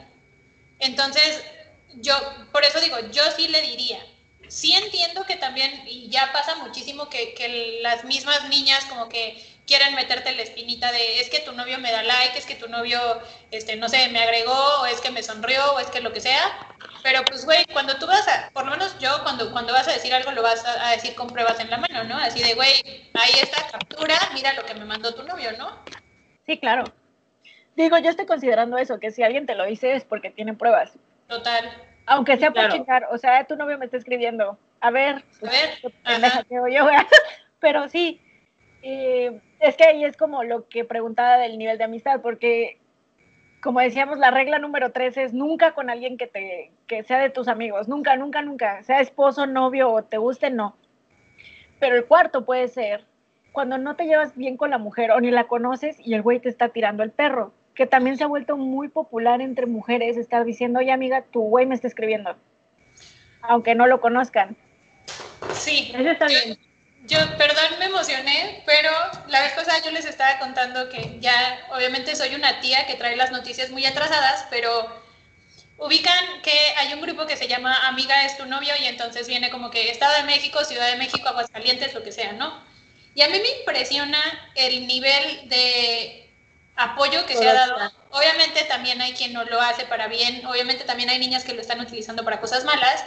[0.79, 1.45] Entonces,
[1.97, 2.15] yo,
[2.53, 4.05] por eso digo, yo sí le diría,
[4.49, 9.54] sí entiendo que también, y ya pasa muchísimo, que, que, las mismas niñas como que
[9.67, 12.69] quieren meterte la espinita de es que tu novio me da like, es que tu
[12.69, 12.99] novio,
[13.51, 16.21] este, no sé, me agregó, o es que me sonrió, o es que lo que
[16.21, 16.53] sea.
[17.03, 19.93] Pero pues, güey, cuando tú vas a, por lo menos yo, cuando, cuando vas a
[19.93, 22.17] decir algo, lo vas a, a decir con pruebas en la mano, ¿no?
[22.17, 22.73] Así de, güey,
[23.15, 25.79] ahí está captura, mira lo que me mandó tu novio, ¿no?
[26.47, 26.85] Sí, claro.
[27.77, 30.93] Digo, yo estoy considerando eso, que si alguien te lo dice es porque tiene pruebas.
[31.29, 31.73] Total.
[32.07, 34.59] Aunque sea por chingar, o sea, tu novio me está escribiendo.
[34.81, 35.25] A ver,
[36.05, 36.87] a ver, yo,
[37.61, 38.21] pero sí,
[38.83, 42.79] eh, es que ahí es como lo que preguntaba del nivel de amistad, porque
[43.63, 47.31] como decíamos, la regla número tres es nunca con alguien que te que sea de
[47.31, 50.77] tus amigos, nunca, nunca, nunca, sea esposo, novio o te guste, no.
[51.81, 53.05] Pero el cuarto puede ser
[53.53, 56.41] cuando no te llevas bien con la mujer o ni la conoces y el güey
[56.41, 60.45] te está tirando el perro que también se ha vuelto muy popular entre mujeres estar
[60.45, 62.37] diciendo, oye amiga, tu güey me está escribiendo,
[63.43, 64.57] aunque no lo conozcan.
[65.53, 66.57] Sí, eso está bien.
[67.07, 68.91] Yo, perdón, me emocioné, pero
[69.29, 73.15] la vez pasada yo les estaba contando que ya, obviamente soy una tía que trae
[73.15, 75.05] las noticias muy atrasadas, pero
[75.77, 79.51] ubican que hay un grupo que se llama Amiga es tu novio y entonces viene
[79.51, 82.65] como que Estado de México, Ciudad de México, Aguascalientes, lo que sea, ¿no?
[83.15, 84.19] Y a mí me impresiona
[84.55, 86.31] el nivel de
[86.77, 87.77] apoyo que se ha dado.
[88.11, 91.61] Obviamente también hay quien no lo hace para bien, obviamente también hay niñas que lo
[91.61, 93.05] están utilizando para cosas malas,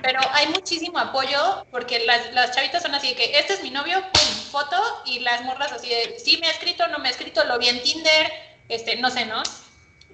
[0.00, 3.70] pero hay muchísimo apoyo porque las, las chavitas son así de que este es mi
[3.70, 4.76] novio, pum, foto,
[5.06, 7.68] y las morras así de sí me ha escrito, no me ha escrito, lo vi
[7.68, 8.32] en Tinder,
[8.68, 9.42] este, no sé, ¿no?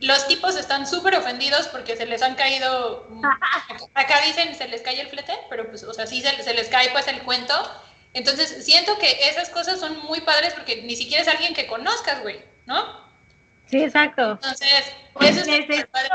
[0.01, 3.09] Los tipos están súper ofendidos porque se les han caído,
[3.95, 6.69] acá dicen se les cae el flete, pero pues, o sea, sí se, se les
[6.69, 7.55] cae pues el cuento
[8.15, 12.23] Entonces, siento que esas cosas son muy padres porque ni siquiera es alguien que conozcas,
[12.23, 13.05] güey, ¿no?
[13.67, 14.33] Sí, exacto.
[14.33, 14.85] Entonces,
[15.21, 16.11] eso es padre.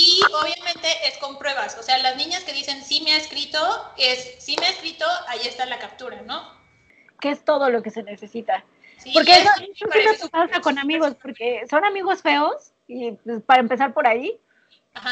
[0.00, 1.76] Y obviamente es con pruebas.
[1.78, 3.58] O sea, las niñas que dicen sí me ha escrito,
[3.98, 6.42] es sí me ha escrito, ahí está la captura, ¿no?
[7.20, 8.64] Que es todo lo que se necesita.
[9.12, 9.50] porque eso,
[9.94, 14.40] eso sí pasa con amigos, porque son amigos feos, y pues, para empezar por ahí,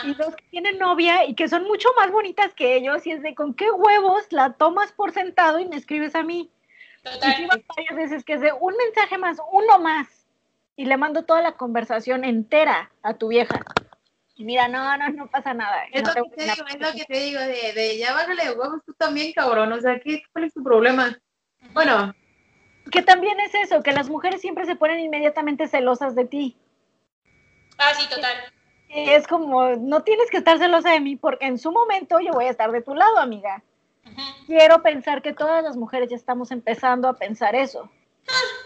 [0.04, 3.22] y dos que tienen novia y que son mucho más bonitas que ellos, y es
[3.22, 6.50] de con qué huevos la tomas por sentado y me escribes a mí.
[7.02, 7.42] Total.
[7.42, 10.08] Y varias veces que es de un mensaje más, uno más,
[10.76, 13.60] y le mando toda la conversación entera a tu vieja.
[14.38, 15.84] Y mira, no, no, no pasa nada.
[15.92, 18.52] Es, lo, que te digo, es lo que te digo, de, de ya bájale de
[18.52, 19.72] huevos tú también, cabrón.
[19.72, 21.18] O sea, ¿qué, ¿cuál es tu problema?
[21.72, 22.14] Bueno.
[22.92, 26.56] Que también es eso, que las mujeres siempre se ponen inmediatamente celosas de ti.
[27.78, 28.36] Ah, sí, total.
[28.88, 32.44] Es como, no tienes que estar celosa de mí porque en su momento yo voy
[32.44, 33.64] a estar de tu lado, amiga.
[34.46, 37.90] Quiero pensar que todas las mujeres ya estamos empezando a pensar eso.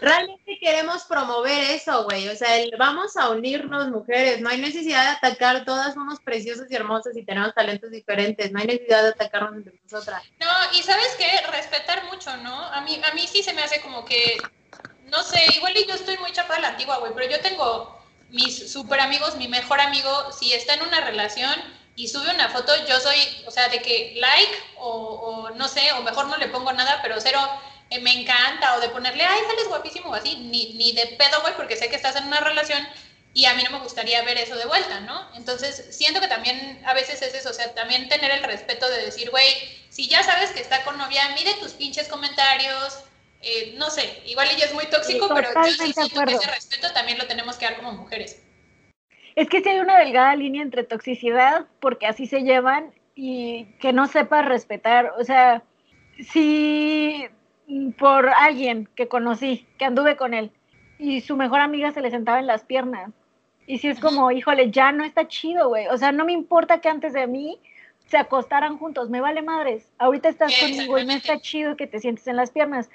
[0.01, 2.27] Realmente queremos promover eso, güey.
[2.27, 4.41] O sea, vamos a unirnos mujeres.
[4.41, 5.63] No hay necesidad de atacar.
[5.65, 8.51] Todas somos preciosas y hermosas y tenemos talentos diferentes.
[8.51, 10.23] No hay necesidad de atacarnos entre nosotras.
[10.39, 12.53] No, y sabes qué, respetar mucho, ¿no?
[12.53, 14.37] A mí, a mí sí se me hace como que,
[15.05, 17.97] no sé, igual y yo estoy muy chapada la antigua, güey, pero yo tengo
[18.29, 21.53] mis super amigos, mi mejor amigo, si está en una relación
[21.95, 26.01] y sube una foto, yo soy, o sea, de que like o no sé, o
[26.01, 27.39] mejor no le pongo nada, pero cero
[27.89, 31.41] eh, me encanta, o de ponerle, ay, sales guapísimo o así, ni, ni de pedo,
[31.41, 32.85] güey, porque sé que estás en una relación
[33.33, 35.27] y a mí no me gustaría ver eso de vuelta, ¿no?
[35.35, 39.05] Entonces, siento que también a veces es eso, o sea, también tener el respeto de
[39.05, 39.47] decir, güey,
[39.89, 43.03] si ya sabes que está con novia, mire tus pinches comentarios,
[43.41, 46.93] eh, no sé, igual ella es muy tóxico, pero yo sí siento que ese respeto
[46.93, 48.41] también lo tenemos que dar como mujeres.
[49.35, 53.93] Es que si hay una delgada línea entre toxicidad, porque así se llevan, y que
[53.93, 55.63] no sepa respetar, o sea,
[56.31, 57.27] si
[57.97, 60.51] por alguien que conocí, que anduve con él,
[60.97, 63.11] y su mejor amiga se le sentaba en las piernas.
[63.65, 65.87] Y si es como, híjole, ya no está chido, güey.
[65.87, 67.59] O sea, no me importa que antes de mí
[68.07, 69.89] se acostaran juntos, me vale madres.
[69.97, 72.89] Ahorita estás conmigo y no está chido que te sientes en las piernas.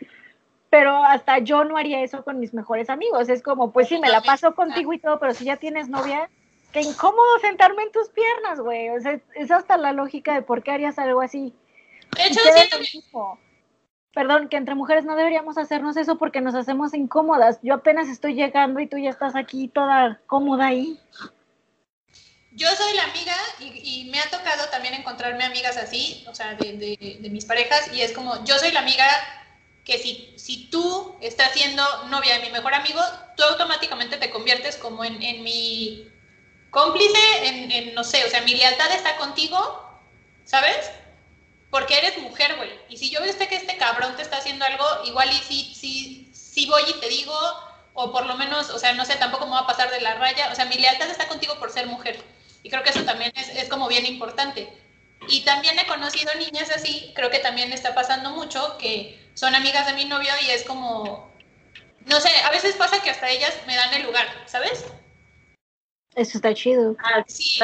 [0.71, 3.29] Pero hasta yo no haría eso con mis mejores amigos.
[3.31, 6.29] Es como, pues sí, me la paso contigo y todo, pero si ya tienes novia,
[6.73, 8.91] qué incómodo sentarme en tus piernas, güey.
[8.91, 11.55] O sea, es hasta la lógica de por qué harías algo así.
[12.15, 13.01] De hecho, siento que
[14.19, 17.61] perdón, que entre mujeres no deberíamos hacernos eso porque nos hacemos incómodas.
[17.63, 20.99] Yo apenas estoy llegando y tú ya estás aquí toda cómoda ahí.
[22.51, 27.29] Yo soy la amiga y, me ha tocado también encontrarme amigas así, o sea, de,
[27.31, 29.07] mis parejas, y es como, yo soy la amiga
[29.85, 33.01] que si, si tú estás siendo novia de mi mejor amigo,
[33.37, 36.11] tú automáticamente te conviertes como en, mi
[36.71, 39.59] cómplice, en, en, no sé, o sea, mi lealtad está contigo,
[40.43, 40.91] ¿sabes?
[41.71, 42.71] Porque eres mujer, güey.
[42.89, 46.31] Y si yo veo que este cabrón te está haciendo algo, igual y sí, sí,
[46.33, 47.35] sí voy y te digo,
[47.95, 50.15] o por lo menos, o sea, no sé, tampoco me va a pasar de la
[50.15, 50.51] raya.
[50.51, 52.23] O sea, mi lealtad está contigo por ser mujer.
[52.63, 54.73] Y creo que eso también es, es como bien importante.
[55.29, 59.87] Y también he conocido niñas así, creo que también está pasando mucho, que son amigas
[59.87, 61.31] de mi novio y es como,
[62.07, 64.85] no sé, a veces pasa que hasta ellas me dan el lugar, ¿sabes?
[66.15, 66.97] Eso está chido.
[67.03, 67.59] Ah, sí,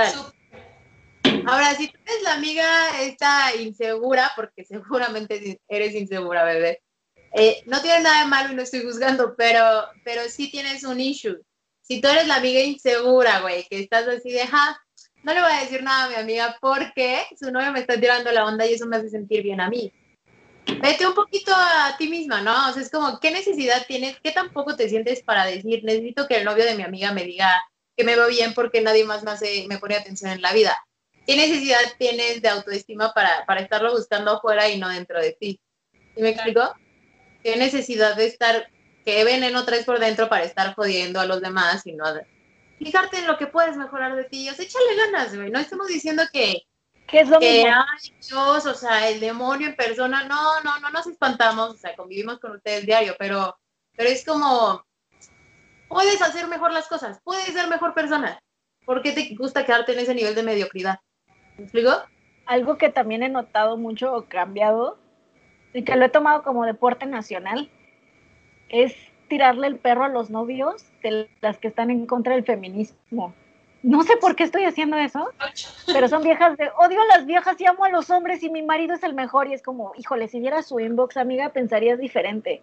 [1.48, 2.64] Ahora, si tú eres la amiga
[3.02, 6.82] esta insegura, porque seguramente eres insegura, bebé,
[7.34, 11.00] eh, no tiene nada de malo y no estoy juzgando, pero, pero sí tienes un
[11.00, 11.36] issue.
[11.82, 14.80] Si tú eres la amiga insegura, güey, que estás así de, ja,
[15.22, 18.30] no le voy a decir nada a mi amiga porque su novio me está tirando
[18.30, 19.92] la onda y eso me hace sentir bien a mí.
[20.80, 22.70] Vete un poquito a ti misma, ¿no?
[22.70, 24.18] O sea, es como, ¿qué necesidad tienes?
[24.22, 27.62] ¿Qué tampoco te sientes para decir, necesito que el novio de mi amiga me diga
[27.96, 30.76] que me veo bien porque nadie más me, hace, me pone atención en la vida?
[31.26, 35.60] ¿Qué necesidad tienes de autoestima para, para estarlo buscando afuera y no dentro de ti?
[36.14, 36.74] ¿Sí me explico?
[37.42, 38.70] ¿Qué necesidad de estar,
[39.04, 42.04] qué veneno traes por dentro para estar jodiendo a los demás y no
[42.78, 44.48] fijarte en lo que puedes mejorar de ti?
[44.48, 45.50] O sea, échale ganas, güey.
[45.50, 46.62] No estamos diciendo que,
[47.06, 50.90] ¿Qué es lo que, ay, Dios, o sea, el demonio en persona, no, no, no
[50.90, 53.58] nos espantamos, o sea, convivimos con ustedes diario, pero,
[53.94, 54.82] pero es como,
[55.88, 58.40] puedes hacer mejor las cosas, puedes ser mejor persona.
[58.86, 60.98] ¿Por qué te gusta quedarte en ese nivel de mediocridad?
[61.56, 61.90] ¿Me explico?
[62.46, 64.98] Algo que también he notado mucho o cambiado,
[65.72, 67.70] y que lo he tomado como deporte nacional,
[68.68, 68.94] es
[69.28, 73.34] tirarle el perro a los novios de las que están en contra del feminismo.
[73.82, 75.30] No sé por qué estoy haciendo eso,
[75.92, 78.62] pero son viejas de odio a las viejas y amo a los hombres y mi
[78.62, 79.48] marido es el mejor.
[79.48, 82.62] Y es como, híjole, si viera su inbox, amiga, pensarías diferente.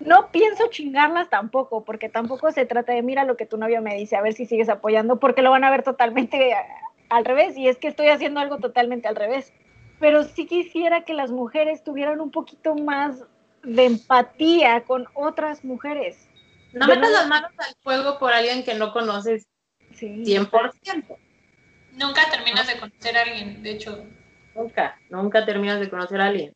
[0.00, 3.94] No pienso chingarlas tampoco, porque tampoco se trata de mira lo que tu novio me
[3.94, 6.52] dice, a ver si sigues apoyando, porque lo van a ver totalmente
[7.08, 9.52] al revés y es que estoy haciendo algo totalmente al revés.
[10.00, 13.24] pero sí quisiera que las mujeres tuvieran un poquito más
[13.62, 16.28] de empatía con otras mujeres.
[16.72, 19.46] No metas las manos al fuego por alguien que no conoces
[19.92, 20.24] sí.
[20.24, 21.16] 100%.
[21.92, 24.04] Nunca terminas de conocer a alguien, de hecho.
[24.54, 26.52] Nunca, nunca terminas de conocer a alguien.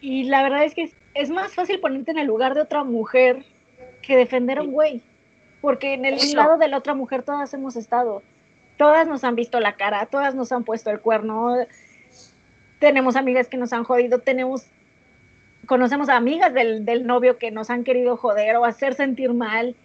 [0.00, 3.44] Y la verdad es que es, más fácil ponerte en el lugar de otra mujer
[4.02, 5.02] que defender a un güey.
[5.60, 8.22] Porque en el lado de la otra mujer todas hemos estado.
[8.80, 11.54] Todas nos han visto la cara, todas nos han puesto el cuerno.
[12.78, 14.64] Tenemos amigas que nos han jodido, tenemos
[15.66, 19.76] conocemos a amigas del, del novio que nos han querido joder o hacer sentir mal.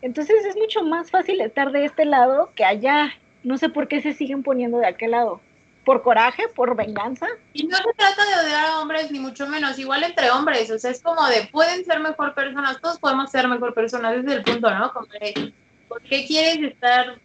[0.00, 3.12] Entonces es mucho más fácil estar de este lado que allá.
[3.44, 5.42] No sé por qué se siguen poniendo de aquel lado.
[5.84, 6.48] ¿Por coraje?
[6.48, 7.26] ¿Por venganza?
[7.52, 9.78] Y no se trata de odiar a hombres, ni mucho menos.
[9.78, 10.70] Igual entre hombres.
[10.70, 12.80] O sea, es como de, pueden ser mejor personas.
[12.80, 14.16] Todos podemos ser mejor personas.
[14.16, 14.94] Es el punto, ¿no?
[14.94, 15.52] Como de,
[15.88, 17.20] ¿por qué quieres estar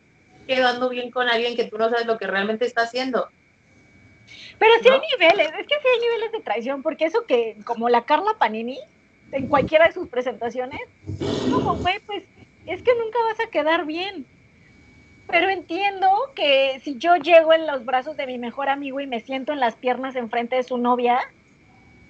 [0.46, 3.30] quedando bien con alguien que tú no sabes lo que realmente está haciendo?
[4.58, 7.90] Pero sí hay niveles, es que sí hay niveles de traición, porque eso que, como
[7.90, 8.80] la Carla Panini,
[9.32, 10.82] en cualquiera de sus presentaciones,
[11.52, 12.24] como fue, pues,
[12.66, 14.26] es que nunca vas a quedar bien.
[15.28, 19.22] Pero entiendo que si yo llego en los brazos de mi mejor amigo y me
[19.22, 21.20] siento en las piernas enfrente de su novia,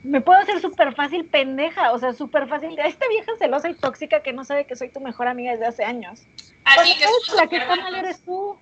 [0.06, 2.78] me puedo hacer súper fácil pendeja, o sea, súper fácil.
[2.78, 5.84] Esta vieja celosa y tóxica que no sabe que soy tu mejor amiga desde hace
[5.84, 6.22] años.
[6.64, 8.58] Así que la que está mal eres tú.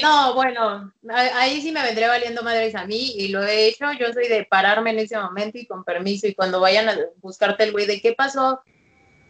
[0.00, 3.92] No, bueno, ahí sí me vendré valiendo madres a mí y lo he hecho.
[3.92, 6.26] Yo soy de pararme en ese momento y con permiso.
[6.26, 8.62] Y cuando vayan a buscarte el güey de qué pasó,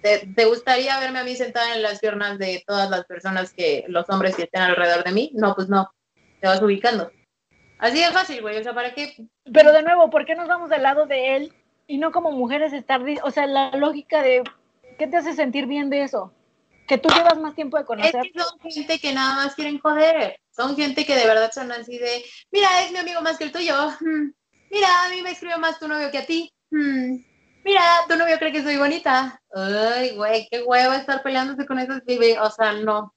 [0.05, 4.05] ¿Te, gustaría verme a mí sentada en las piernas de todas las personas que, los
[4.11, 5.30] hombres que estén alrededor de mí?
[5.32, 5.90] No, pues no.
[6.42, 7.11] Te vas ubicando.
[7.85, 8.59] Así de fácil, güey.
[8.59, 9.14] O sea, ¿para qué?
[9.53, 11.53] Pero de nuevo, ¿por qué nos vamos del lado de él
[11.87, 13.03] y no como mujeres estar.
[13.22, 14.43] O sea, la lógica de.
[14.99, 16.32] ¿Qué te hace sentir bien de eso?
[16.87, 18.14] que tú llevas más tiempo de conocer.
[18.16, 20.39] Es que son gente que nada más quieren joder.
[20.51, 23.53] Son gente que de verdad son así de, mira, es mi amigo más que el
[23.53, 23.74] tuyo.
[24.01, 24.32] Hmm.
[24.70, 26.53] Mira, a mí me escribió más tu novio que a ti.
[26.70, 27.16] Hmm.
[27.64, 29.41] Mira, tu novio cree que soy bonita.
[29.55, 32.03] Ay, güey, qué hueva estar peleándose con esos.
[32.41, 33.14] O sea, no.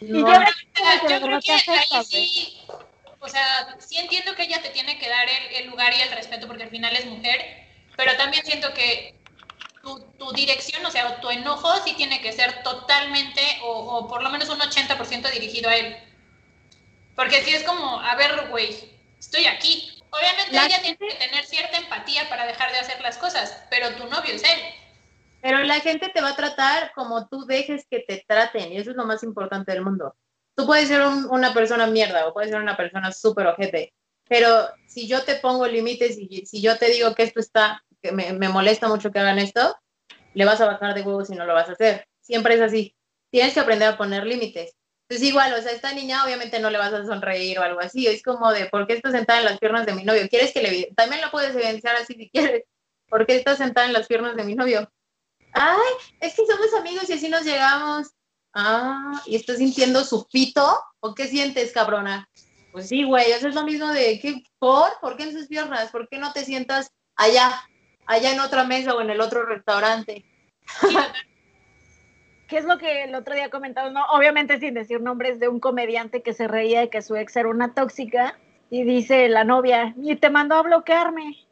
[0.00, 2.58] Y yo, creo que ahí sí,
[3.26, 6.12] o sea, sí entiendo que ella te tiene que dar el, el lugar y el
[6.12, 7.66] respeto porque al final es mujer,
[7.96, 9.16] pero también siento que
[10.18, 14.48] tu, dirección, o sea, tu enojo sí tiene que ser totalmente o, por lo menos
[14.48, 15.96] un 80% dirigido a él.
[17.14, 18.74] Porque si es como, a ver, güey,
[19.18, 20.02] estoy aquí.
[20.10, 24.06] Obviamente ella tiene que tener cierta empatía para dejar de hacer las cosas, pero tu
[24.06, 24.60] novio es él.
[25.40, 28.90] Pero la gente te va a tratar como tú dejes que te traten, y eso
[28.90, 30.16] es lo más importante del mundo.
[30.56, 33.92] Tú puedes ser una persona mierda o puedes ser una persona súper ojete,
[34.28, 38.12] pero si yo te pongo límites y si yo te digo que esto está que
[38.12, 39.76] me, molesta mucho que hagan esto,
[40.34, 42.06] le vas a bajar de huevos si no lo vas a hacer.
[42.20, 42.94] Siempre es así.
[43.30, 44.74] Tienes que aprender a poner límites.
[45.08, 48.06] Entonces igual, o sea, esta niña obviamente no le vas a sonreír o algo así.
[48.06, 50.28] Es como de, ¿por qué estás sentada en las piernas de mi novio?
[50.28, 50.92] ¿Quieres que le...
[50.96, 52.64] También lo puedes evidenciar así si quieres.
[53.08, 54.90] ¿Por qué estás sentada en las piernas de mi novio?
[55.52, 58.08] Ay, es que somos amigos y así nos llegamos.
[58.58, 60.78] Ah, ¿y estás sintiendo su pito?
[61.00, 62.28] ¿O qué sientes, cabrona?
[62.72, 64.42] Pues sí, güey, eso es lo mismo de, ¿qué?
[64.58, 64.88] ¿Por?
[65.00, 65.90] ¿Por qué en sus piernas?
[65.90, 67.62] ¿Por qué no te sientas allá?
[68.06, 70.24] allá en otra mesa o en el otro restaurante.
[72.48, 73.90] ¿Qué es lo que el otro día comentado?
[73.90, 77.36] No, obviamente sin decir nombres de un comediante que se reía de que su ex
[77.36, 78.38] era una tóxica
[78.70, 81.45] y dice la novia, y te mandó a bloquearme.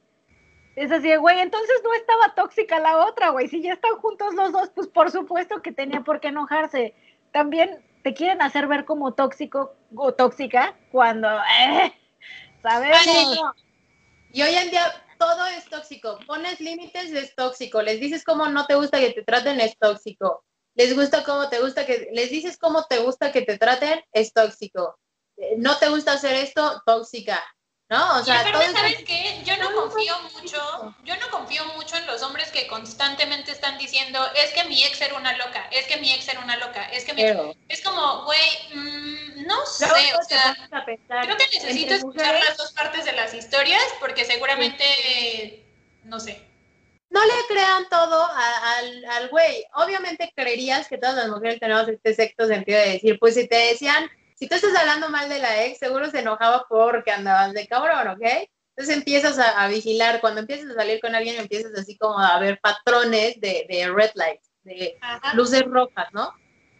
[0.76, 3.48] Es así, güey, entonces no estaba tóxica la otra, güey.
[3.48, 6.94] Si ya están juntos los dos, pues por supuesto que tenía por qué enojarse.
[7.32, 11.92] También te quieren hacer ver como tóxico o tóxica cuando, eh,
[12.62, 13.54] sabemos.
[14.32, 16.18] Y hoy en día todo es tóxico.
[16.26, 17.80] Pones límites, es tóxico.
[17.80, 20.44] Les dices cómo no te gusta que te traten, es tóxico.
[20.74, 24.32] Les gusta cómo te gusta que, les dices cómo te gusta que te traten, es
[24.32, 24.98] tóxico.
[25.36, 27.42] Eh, no te gusta hacer esto, tóxica.
[27.94, 28.18] ¿No?
[28.18, 29.40] O sea, ¿sabes qué?
[29.44, 34.18] Yo no confío mucho, yo no confío mucho en los hombres que constantemente están diciendo,
[34.34, 37.04] es que mi ex era una loca, es que mi ex era una loca, es
[37.04, 37.38] que mi ex...
[37.68, 38.40] Es como, güey,
[38.74, 40.56] mm, no sé, o sea,
[41.22, 45.64] creo que necesito escuchar las dos partes de las historias porque seguramente,
[46.02, 46.42] no sé.
[47.10, 49.64] No le crean todo al güey.
[49.74, 53.54] Obviamente creerías que todas las mujeres tenemos este sexto sentido de decir, pues si te
[53.54, 54.10] decían
[54.44, 58.08] si tú estás hablando mal de la ex, seguro se enojaba porque andabas de cabrón,
[58.08, 58.48] ¿ok?
[58.76, 62.60] Entonces empiezas a, vigilar, cuando empiezas a salir con alguien empiezas así como a ver
[62.60, 64.98] patrones de, red lights, de
[65.32, 66.34] luces rojas, ¿no?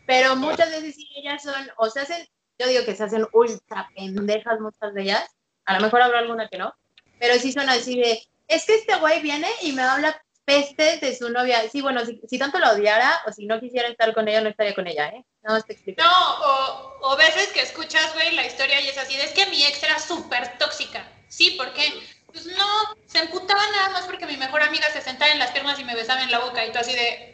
[0.07, 2.27] Pero muchas veces sí ellas son, o se hacen,
[2.59, 5.25] yo digo que se hacen ultra pendejas muchas de ellas,
[5.65, 6.75] a lo mejor habrá alguna que no,
[7.19, 11.17] pero sí son así de, es que este güey viene y me habla peste de
[11.17, 11.63] su novia.
[11.71, 14.75] Sí, bueno, si, tanto la odiara o si no quisiera estar con ella, no estaría
[14.75, 15.25] con ella, ¿eh?
[15.43, 16.03] No, te explico.
[16.03, 19.65] No, o, o veces que escuchas, güey, la historia y es así, es que mi
[19.65, 21.07] ex era súper tóxica.
[21.29, 21.93] Sí, ¿por qué?
[22.27, 22.67] Pues no,
[23.07, 25.95] se emputaba nada más porque mi mejor amiga se sentaba en las piernas y me
[25.95, 27.31] besaba en la boca y tú así de...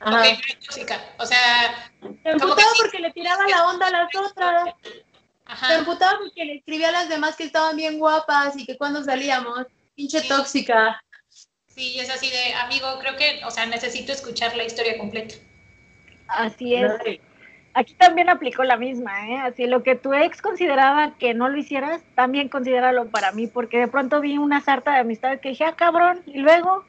[0.00, 0.20] Ajá.
[0.20, 1.00] Ok, tóxica.
[1.18, 1.90] O sea,
[2.22, 4.74] Se emputaba porque le tiraba la onda a las otras.
[4.82, 5.04] Se
[5.46, 5.74] ajá.
[5.76, 9.66] emputaba porque le escribía a las demás que estaban bien guapas y que cuando salíamos,
[9.94, 11.02] pinche tóxica.
[11.76, 15.34] Sí, es así de, amigo, creo que, o sea, necesito escuchar la historia completa.
[16.26, 16.90] Así es.
[17.74, 19.36] Aquí también aplicó la misma, ¿eh?
[19.36, 23.78] Así lo que tu ex consideraba que no lo hicieras, también considéralo para mí, porque
[23.78, 26.86] de pronto vi una sarta de amistad que dije, ah, cabrón, y luego,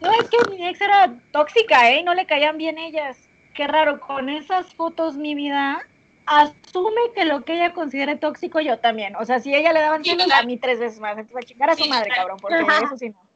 [0.00, 2.00] no, es que mi ex era tóxica, ¿eh?
[2.00, 3.28] y No le caían bien ellas.
[3.54, 5.86] Qué raro, con esas fotos, mi vida,
[6.26, 9.14] asume que lo que ella considere tóxico, yo también.
[9.14, 11.12] O sea, si ella le daban Sí, a mí tres veces más.
[11.12, 13.31] Entonces, va a chingar a su Sí, madre, cabrón, porque eso sí no.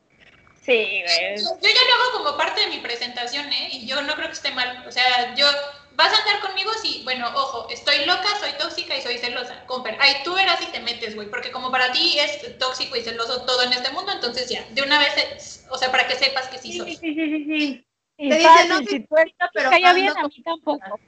[0.66, 1.36] Sí, güey.
[1.36, 3.68] Yo ya lo hago como parte de mi presentación, ¿eh?
[3.70, 4.84] Y yo no creo que esté mal.
[4.86, 5.46] O sea, yo,
[5.92, 6.72] ¿vas a andar conmigo?
[6.82, 9.64] Sí, bueno, ojo, estoy loca, soy tóxica y soy celosa.
[9.66, 13.02] Comper, ahí tú verás si te metes, güey, porque como para ti es tóxico y
[13.02, 16.48] celoso todo en este mundo, entonces ya, de una vez, o sea, para que sepas
[16.48, 16.96] que sí Sí, soy.
[16.96, 17.86] sí, sí, sí, sí.
[18.18, 21.00] Y Te dice, fácil, no si tú eres pero ando bien, a mí tampoco.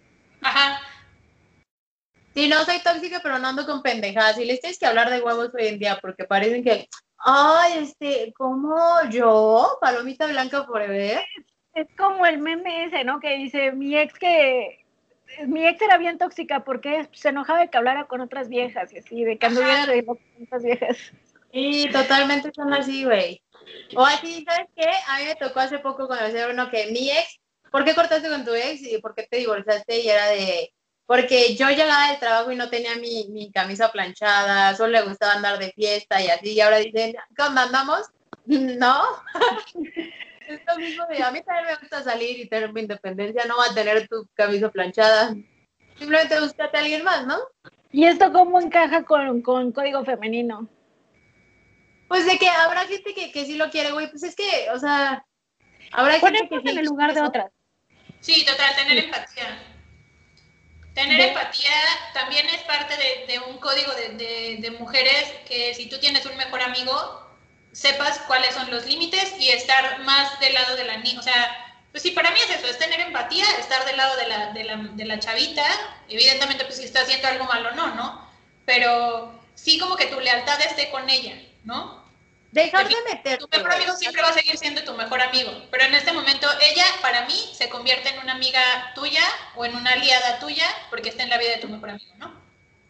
[0.43, 0.81] Ajá.
[2.35, 4.39] Sí, no soy tóxica, pero no ando con pendejadas.
[4.39, 6.89] Y les tienes que hablar de huevos hoy en día porque parecen que,
[7.19, 8.77] ay, este, como
[9.11, 11.23] yo, palomita blanca forever.
[11.75, 13.21] Es como el meme ese, ¿no?
[13.21, 14.85] Que dice, mi ex que...
[15.47, 18.99] Mi ex era bien tóxica porque se enojaba de que hablara con otras viejas y
[18.99, 20.97] así, de que anduviera de con otras viejas.
[21.53, 23.43] Y totalmente son así, güey.
[23.95, 24.89] O así, ¿sabes qué?
[25.07, 27.41] A mí me tocó hace poco conocer uno que mi ex,
[27.71, 30.01] ¿por qué cortaste con tu ex y por qué te divorciaste?
[30.01, 30.73] Y era de,
[31.09, 35.33] porque yo llegaba del trabajo y no tenía mi, mi camisa planchada, solo le gustaba
[35.33, 38.03] andar de fiesta y así, y ahora dicen, ¿cómo andamos?
[38.47, 39.03] No.
[40.49, 43.57] es lo mismo de, a mí también me gusta salir y tener mi independencia, no
[43.57, 45.35] va a tener tu camisa planchada.
[45.99, 47.39] Simplemente búscate a alguien más, ¿no?
[47.91, 50.69] ¿Y esto cómo encaja con, con código femenino?
[52.09, 54.79] Pues de que habrá gente que, que sí lo quiere, güey, pues es que, o
[54.79, 55.25] sea,
[55.93, 57.51] habrá gente que sí en el lugar de otras.
[58.21, 59.78] Sí, total, tener empatía.
[61.03, 61.71] Tener De- empatía
[62.13, 66.27] también es parte de, de un código de, de- de mujeres que si tú tienes
[66.27, 67.25] un mejor amigo,
[67.73, 71.21] sepas cuáles son los límites y estar más del lado de la niña.
[71.21, 74.27] O sea, pues sí, para mí es eso, es tener empatía, estar del lado de
[74.29, 75.65] la, de la, de la chavita.
[76.09, 78.29] Evidentemente, pues si está haciendo algo malo, no, ¿no?
[78.65, 81.35] Pero sí como que tu lealtad esté con ella,
[81.65, 81.98] ¿no?
[82.51, 83.59] Dejar de Tu meterte.
[83.59, 86.85] mejor amigo siempre va a seguir siendo tu mejor amigo, pero en este momento ella,
[87.03, 88.61] para mí, se convierte en una amiga
[88.95, 89.23] tuya
[89.55, 92.41] o en una aliada tuya porque está en la vida de tu mejor amigo, ¿no?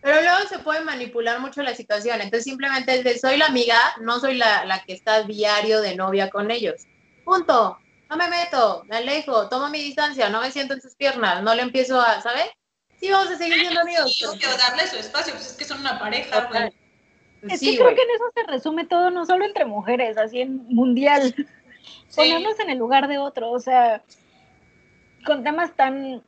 [0.01, 2.21] Pero luego se puede manipular mucho la situación.
[2.21, 5.97] Entonces simplemente es de soy la amiga, no soy la, la que está diario de
[5.97, 6.83] novia con ellos.
[7.25, 7.79] Punto.
[8.09, 11.55] No me meto, me alejo, tomo mi distancia, no me siento en sus piernas, no
[11.55, 12.47] le empiezo a, ¿sabes?
[12.99, 14.15] Sí, vamos a seguir siendo amigos.
[14.17, 16.63] Sí, pero- darle su espacio, pues es que son una pareja, güey.
[16.63, 16.75] Pues
[17.43, 20.41] Es sí, que creo que en eso se resume todo, no solo entre mujeres, así
[20.41, 21.35] en mundial.
[22.15, 24.03] Ponernos en el lugar de otro, o sea,
[25.25, 26.23] con temas tan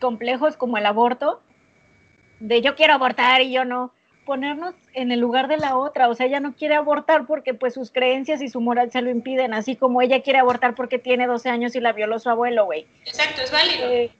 [0.00, 1.42] complejos como el aborto,
[2.40, 3.92] de yo quiero abortar y yo no,
[4.24, 7.74] ponernos en el lugar de la otra, o sea, ella no quiere abortar porque pues
[7.74, 11.26] sus creencias y su moral se lo impiden, así como ella quiere abortar porque tiene
[11.26, 12.86] 12 años y la violó su abuelo, güey.
[13.04, 13.90] Exacto, es válido.
[13.90, 14.10] Eh,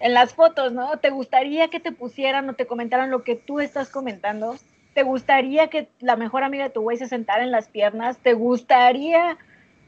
[0.00, 0.98] en las fotos, ¿no?
[0.98, 4.56] ¿Te gustaría que te pusieran o te comentaran lo que tú estás comentando?
[4.98, 8.18] ¿Te gustaría que la mejor amiga de tu güey se sentara en las piernas?
[8.18, 9.38] ¿Te gustaría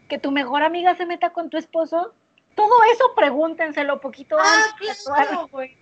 [0.08, 2.14] que tu mejor amiga se meta con tu esposo?
[2.54, 5.76] Todo eso pregúntenselo poquito Ah, antes claro, güey.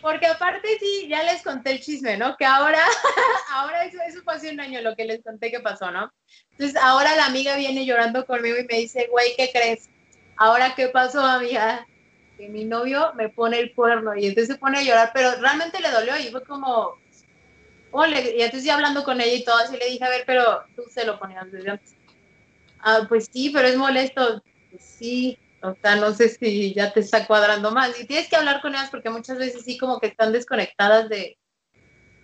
[0.00, 2.34] Porque aparte sí, ya les conté el chisme, ¿no?
[2.38, 2.80] Que ahora,
[3.52, 6.10] ahora eso, eso fue hace un año lo que les conté que pasó, ¿no?
[6.52, 9.90] Entonces ahora la amiga viene llorando conmigo y me dice, güey, ¿qué crees?
[10.38, 11.86] Ahora, ¿qué pasó, amiga?
[12.38, 15.78] Que mi novio me pone el cuerno y entonces se pone a llorar, pero realmente
[15.78, 16.96] le dolió y fue como,
[17.96, 20.62] ole, y entonces ya hablando con ella y todo así le dije, a ver, pero
[20.74, 21.94] tú se lo ponías desde antes.
[22.80, 24.42] Ah, pues sí, pero es molesto.
[24.70, 27.98] Pues sí, o sea, no sé si ya te está cuadrando más.
[28.00, 31.38] Y tienes que hablar con ellas porque muchas veces sí como que están desconectadas de,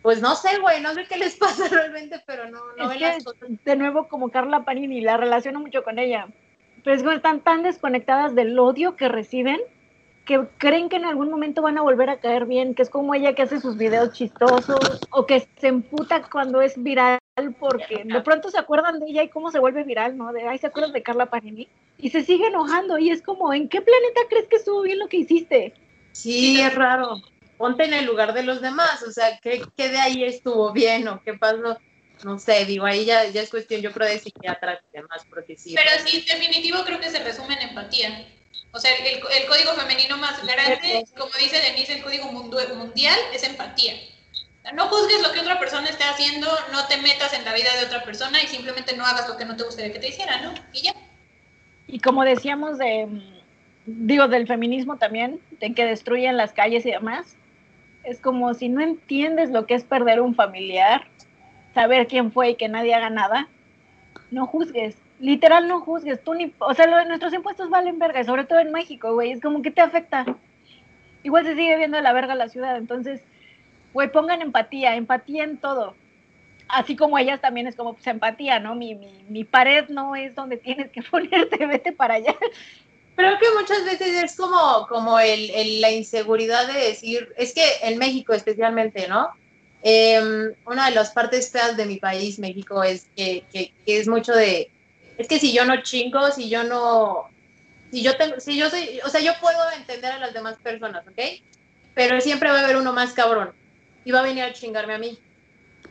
[0.02, 2.98] pues no sé, güey, no sé qué les pasa realmente, pero no, no Es ven
[2.98, 3.48] que, las cosas.
[3.64, 6.28] de nuevo, como Carla Panini, la relaciono mucho con ella.
[6.84, 9.60] Pero es que están tan desconectadas del odio que reciben
[10.24, 13.14] que creen que en algún momento van a volver a caer bien, que es como
[13.14, 17.18] ella que hace sus videos chistosos o que se emputa cuando es viral
[17.58, 20.32] porque de pronto se acuerdan de ella y cómo se vuelve viral, ¿no?
[20.32, 21.68] De, ay, ¿se acuerdan de Carla Panini?
[21.98, 25.08] Y se sigue enojando y es como, ¿en qué planeta crees que estuvo bien lo
[25.08, 25.72] que hiciste?
[26.12, 27.16] Sí, es raro.
[27.56, 31.08] Ponte en el lugar de los demás, o sea, ¿qué, qué de ahí estuvo bien
[31.08, 31.78] o qué pasó?
[32.24, 35.56] No sé, digo, ahí ya, ya es cuestión, yo creo, de psiquiatras y demás, porque
[35.56, 35.74] sí.
[35.74, 38.26] Pero sí, definitivo creo que se resume en empatía.
[38.72, 43.44] O sea, el, el código femenino más grande, como dice Denise, el código mundial es
[43.44, 43.94] empatía.
[44.74, 47.84] No juzgues lo que otra persona esté haciendo, no te metas en la vida de
[47.84, 50.54] otra persona y simplemente no hagas lo que no te gustaría que te hicieran, ¿no?
[50.72, 50.94] Y ya.
[51.88, 53.08] Y como decíamos de,
[53.84, 57.36] digo, del feminismo también, de que destruyen las calles y demás,
[58.04, 61.06] es como si no entiendes lo que es perder un familiar,
[61.74, 63.48] saber quién fue y que nadie haga nada,
[64.30, 64.96] no juzgues.
[65.22, 66.22] Literal, no juzgues.
[66.22, 69.32] Tú ni, o sea, de nuestros impuestos valen verga, sobre todo en México, güey.
[69.32, 70.26] Es como que te afecta.
[71.22, 73.22] Igual se sigue viendo la verga la ciudad, entonces
[73.92, 75.94] güey, pongan empatía, empatía en todo.
[76.68, 78.74] Así como ellas también es como pues, empatía, ¿no?
[78.74, 78.94] Mi,
[79.28, 82.34] mi, pared no es donde tienes que ponerte, vete para allá.
[83.14, 87.98] Creo que muchas veces es como, como el, la inseguridad de decir, es que en
[87.98, 89.28] México especialmente, ¿no?
[89.82, 94.08] Eh, una de las partes feas de mi país, México, es que, que, que, es
[94.08, 94.70] mucho de,
[95.22, 97.28] es que si yo no chingo, si yo no,
[97.92, 101.06] si yo tengo, si yo soy, o sea, yo puedo entender a las demás personas,
[101.06, 101.40] ¿ok?
[101.94, 103.52] Pero siempre va a haber uno más cabrón
[104.04, 105.16] y va a venir a chingarme a mí.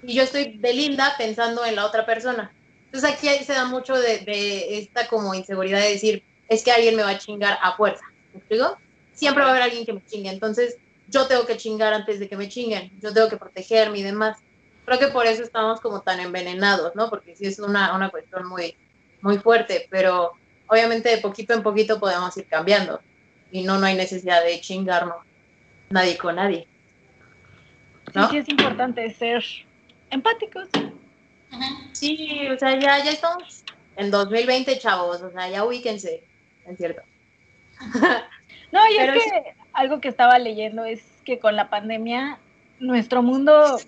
[0.03, 2.51] Y yo estoy de linda pensando en la otra persona.
[2.88, 6.97] Entonces aquí se da mucho de, de esta como inseguridad de decir, es que alguien
[6.97, 8.03] me va a chingar a fuerza.
[8.34, 8.77] ¿Me explico?
[9.13, 10.29] Siempre va a haber alguien que me chingue.
[10.29, 10.75] Entonces
[11.07, 12.91] yo tengo que chingar antes de que me chinguen.
[13.01, 14.39] Yo tengo que protegerme y demás.
[14.84, 17.09] Creo que por eso estamos como tan envenenados, ¿no?
[17.09, 18.75] Porque sí es una, una cuestión muy,
[19.22, 20.32] muy fuerte, pero
[20.67, 23.01] obviamente de poquito en poquito podemos ir cambiando.
[23.51, 25.17] Y no, no hay necesidad de chingarnos
[25.89, 26.67] nadie con nadie.
[28.13, 28.26] ¿no?
[28.26, 29.43] Sí, sí es importante ser
[30.09, 30.69] empáticos.
[31.91, 33.63] Sí, o sea, ya, ya estamos
[33.97, 36.24] en 2020, chavos, o sea, ya ubíquense,
[36.65, 37.01] es cierto.
[38.72, 39.55] no, y Pero es que es...
[39.74, 42.39] algo que estaba leyendo es que con la pandemia
[42.80, 43.80] nuestro mundo,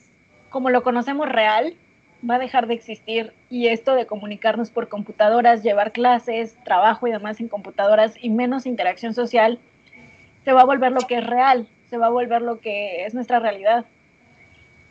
[0.50, 1.76] como lo conocemos real,
[2.28, 7.12] va a dejar de existir y esto de comunicarnos por computadoras, llevar clases, trabajo y
[7.12, 9.60] demás en computadoras y menos interacción social,
[10.46, 13.14] se va a volver lo que es real, se va a volver lo que es
[13.14, 13.86] nuestra realidad.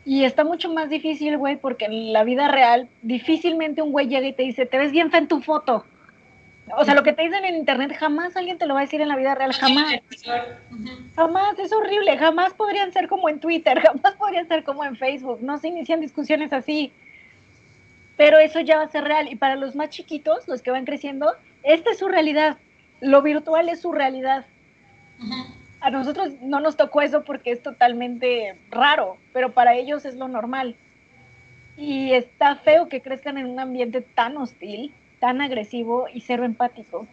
[0.05, 4.27] Y está mucho más difícil, güey, porque en la vida real difícilmente un güey llega
[4.27, 5.85] y te dice, te ves bien fe en tu foto.
[6.77, 9.01] O sea, lo que te dicen en internet jamás alguien te lo va a decir
[9.01, 9.95] en la vida real, jamás.
[11.15, 15.39] Jamás, es horrible, jamás podrían ser como en Twitter, jamás podrían ser como en Facebook,
[15.41, 16.91] no se inician discusiones así.
[18.17, 19.31] Pero eso ya va a ser real.
[19.31, 21.33] Y para los más chiquitos, los que van creciendo,
[21.63, 22.57] esta es su realidad.
[23.01, 24.45] Lo virtual es su realidad.
[25.81, 30.27] A nosotros no nos tocó eso porque es totalmente raro, pero para ellos es lo
[30.27, 30.75] normal.
[31.75, 37.07] Y está feo que crezcan en un ambiente tan hostil, tan agresivo y cero empático.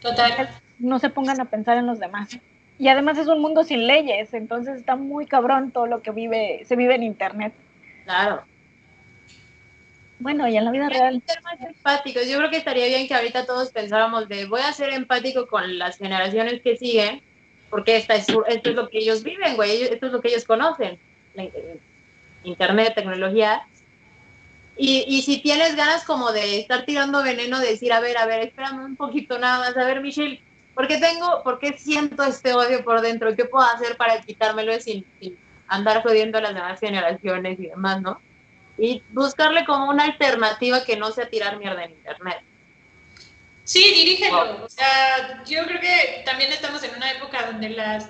[0.00, 0.50] Total.
[0.78, 2.38] No se pongan a pensar en los demás.
[2.78, 6.62] Y además es un mundo sin leyes, entonces está muy cabrón todo lo que vive,
[6.66, 7.54] se vive en internet.
[8.04, 8.42] Claro.
[10.18, 11.22] Bueno, y en la vida real.
[11.26, 12.26] Ser más empáticos.
[12.26, 15.78] Yo creo que estaría bien que ahorita todos pensáramos de voy a ser empático con
[15.78, 17.22] las generaciones que siguen
[17.70, 20.44] porque esta es, esto es lo que ellos viven, güey, esto es lo que ellos
[20.44, 20.98] conocen,
[22.44, 23.62] internet, tecnología.
[24.78, 28.26] Y, y, si tienes ganas como de estar tirando veneno, de decir, a ver, a
[28.26, 30.40] ver, espérame un poquito nada más, a ver, Michelle,
[30.74, 33.34] ¿por qué tengo, por qué siento este odio por dentro?
[33.34, 38.02] ¿Qué puedo hacer para quitármelo sin, sin andar jodiendo a las demás generaciones y demás,
[38.02, 38.20] no?
[38.78, 42.38] Y buscarle como una alternativa que no sea tirar mierda en internet.
[43.64, 44.64] Sí, dirígelo.
[44.64, 48.08] O sea, yo creo que también estamos en una época donde las,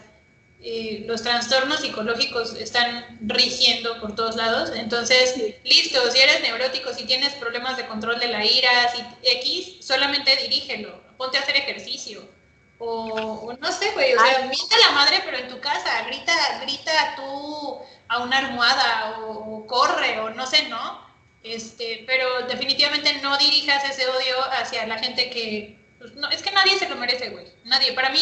[0.60, 4.70] eh, los trastornos psicológicos están rigiendo por todos lados.
[4.74, 9.86] Entonces, listo, si eres neurótico, si tienes problemas de control de la ira, si X,
[9.86, 11.00] solamente dirígelo.
[11.16, 12.35] Ponte a hacer ejercicio.
[12.78, 16.34] O, no sé, güey, o sea, miente a la madre, pero en tu casa, grita,
[16.60, 21.06] grita tú a una almohada o, o corre o no sé, ¿no?
[21.42, 25.78] Este, pero definitivamente no dirijas ese odio hacia la gente que...
[25.98, 27.46] Pues, no, es que nadie se lo merece, güey.
[27.64, 27.92] Nadie.
[27.92, 28.20] Para mí,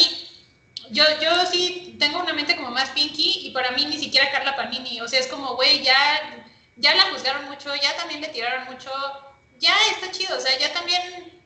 [0.91, 4.55] yo, yo sí tengo una mente como más pinky y para mí ni siquiera Carla
[4.57, 5.01] Panini.
[5.01, 6.45] O sea, es como, güey, ya,
[6.77, 8.91] ya la juzgaron mucho, ya también le tiraron mucho.
[9.59, 11.43] Ya está chido, o sea, ya también...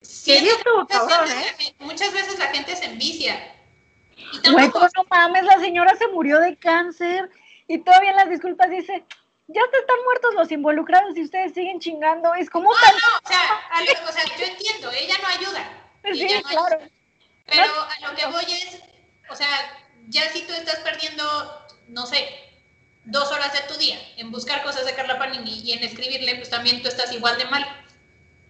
[0.00, 0.32] Sí,
[0.76, 1.74] muchas, cabrón, veces, ¿eh?
[1.78, 3.54] muchas veces la gente se envicia.
[4.50, 7.30] Güey, no mames, la señora se murió de cáncer
[7.66, 9.04] y todavía en las disculpas dice,
[9.48, 12.34] ya están muertos los involucrados y ustedes siguen chingando.
[12.34, 12.70] Es como.
[12.70, 12.94] No, tan...
[12.94, 13.40] no, o sea,
[13.70, 15.76] a o sea, yo entiendo, ella no ayuda.
[16.14, 16.76] Sí, ella no claro.
[16.76, 16.90] Ayuda.
[17.46, 18.80] Pero no, a lo que voy es,
[19.28, 19.48] o sea,
[20.08, 21.24] ya si tú estás perdiendo,
[21.88, 22.28] no sé,
[23.04, 26.48] dos horas de tu día en buscar cosas de Carla Panini y en escribirle, pues
[26.48, 27.79] también tú estás igual de mal.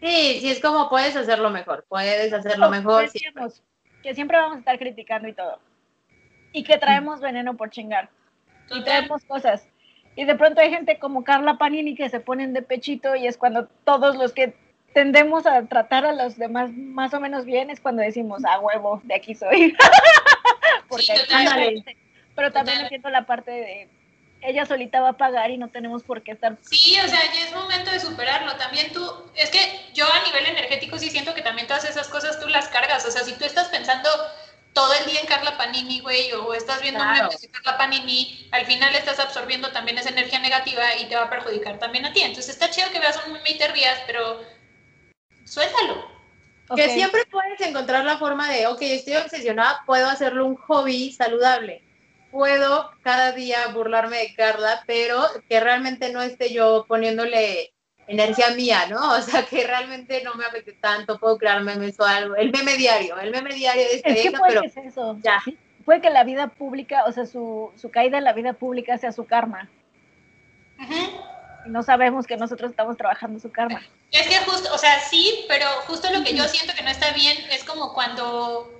[0.00, 3.08] Sí, sí, es como puedes hacerlo mejor, puedes hacerlo no, mejor.
[3.08, 3.44] Siempre.
[4.02, 5.58] Que siempre vamos a estar criticando y todo.
[6.52, 8.08] Y que traemos veneno por chingar.
[8.66, 8.78] Total.
[8.78, 9.66] Y traemos cosas.
[10.16, 13.36] Y de pronto hay gente como Carla Panini que se ponen de pechito y es
[13.36, 14.54] cuando todos los que
[14.94, 19.00] tendemos a tratar a los demás más o menos bien es cuando decimos, ah, huevo,
[19.04, 19.76] de aquí soy.
[20.88, 21.84] Porque sí, total,
[22.34, 22.82] pero también total.
[22.82, 23.88] entiendo la parte de
[24.42, 26.56] ella solita va a pagar y no tenemos por qué estar.
[26.62, 28.54] Sí, o sea, ya es momento de superarlo.
[28.56, 32.40] También tú, es que yo a nivel energético sí siento que también todas esas cosas
[32.40, 33.04] tú las cargas.
[33.04, 34.08] O sea, si tú estás pensando
[34.72, 37.24] todo el día en Carla Panini, güey, o estás viendo Claro.
[37.24, 41.22] memes de Carla Panini, al final estás absorbiendo también esa energía negativa y te va
[41.22, 42.20] a perjudicar también a ti.
[42.22, 44.40] Entonces está chido que veas un meme y te rías, pero
[45.44, 46.08] suéltalo.
[46.76, 51.82] Que siempre puedes encontrar la forma de, ok, estoy obsesionada, puedo hacerlo un hobby saludable.
[52.30, 57.72] Puedo cada día burlarme de Carla, pero que realmente no esté yo poniéndole
[58.06, 59.14] energía mía, ¿no?
[59.18, 62.36] O sea, que realmente no me afecte tanto, puedo crear memes o algo.
[62.36, 65.18] El meme diario, el meme diario de este Es que puede pero que sea eso.
[65.22, 65.42] ya.
[65.84, 69.12] Puede que la vida pública, o sea, su, su caída en la vida pública sea
[69.12, 69.68] su karma.
[70.78, 71.20] Ujú.
[71.66, 73.80] Y no sabemos que nosotros estamos trabajando su karma.
[74.10, 77.12] Es que justo, o sea, sí, pero justo lo que yo siento que no está
[77.12, 78.79] bien es como cuando,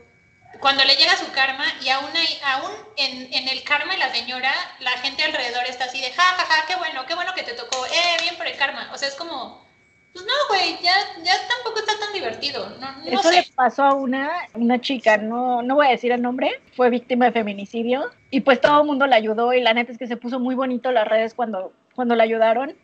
[0.59, 4.13] cuando le llega su karma y aún, hay, aún en, en el karma de la
[4.13, 7.43] señora, la gente alrededor está así de, ja, ja, ja, qué bueno, qué bueno que
[7.45, 8.91] te tocó, eh, bien por el karma.
[8.93, 9.65] O sea, es como,
[10.13, 10.93] pues no, güey, ya,
[11.23, 13.37] ya tampoco está tan divertido, no, no Eso sé.
[13.37, 17.27] le pasó a una, una chica, no, no voy a decir el nombre, fue víctima
[17.27, 20.17] de feminicidio y pues todo el mundo la ayudó y la neta es que se
[20.17, 22.77] puso muy bonito las redes cuando, cuando la ayudaron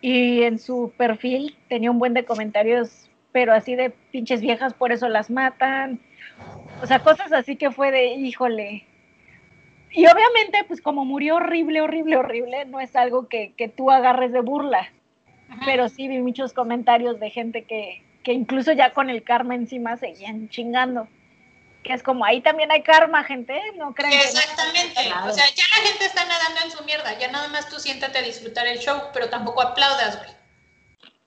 [0.00, 4.92] y en su perfil tenía un buen de comentarios, pero así de pinches viejas, por
[4.92, 6.00] eso las matan,
[6.82, 8.86] o sea, cosas así que fue de, híjole.
[9.90, 14.32] Y obviamente, pues como murió horrible, horrible, horrible, no es algo que, que tú agarres
[14.32, 14.90] de burla
[15.64, 19.96] pero sí vi muchos comentarios de gente que, que incluso ya con el karma encima
[19.96, 21.08] seguían chingando.
[21.82, 24.08] Que es como, ahí también hay karma, gente, no que no.
[24.08, 25.30] Exactamente, Claro.
[25.30, 28.18] o sea, ya la gente está nadando en su mierda, ya nada más tú siéntate
[28.18, 30.30] a disfrutar el show, pero tampoco aplaudas, güey.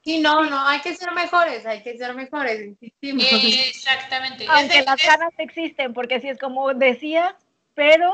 [0.05, 3.25] Sí, no, no, hay que ser mejores, hay que ser mejores, insistimos.
[3.31, 4.43] Exactamente.
[4.45, 7.33] Es Aunque de- las es- ganas existen, porque sí es como decías,
[7.73, 8.13] pero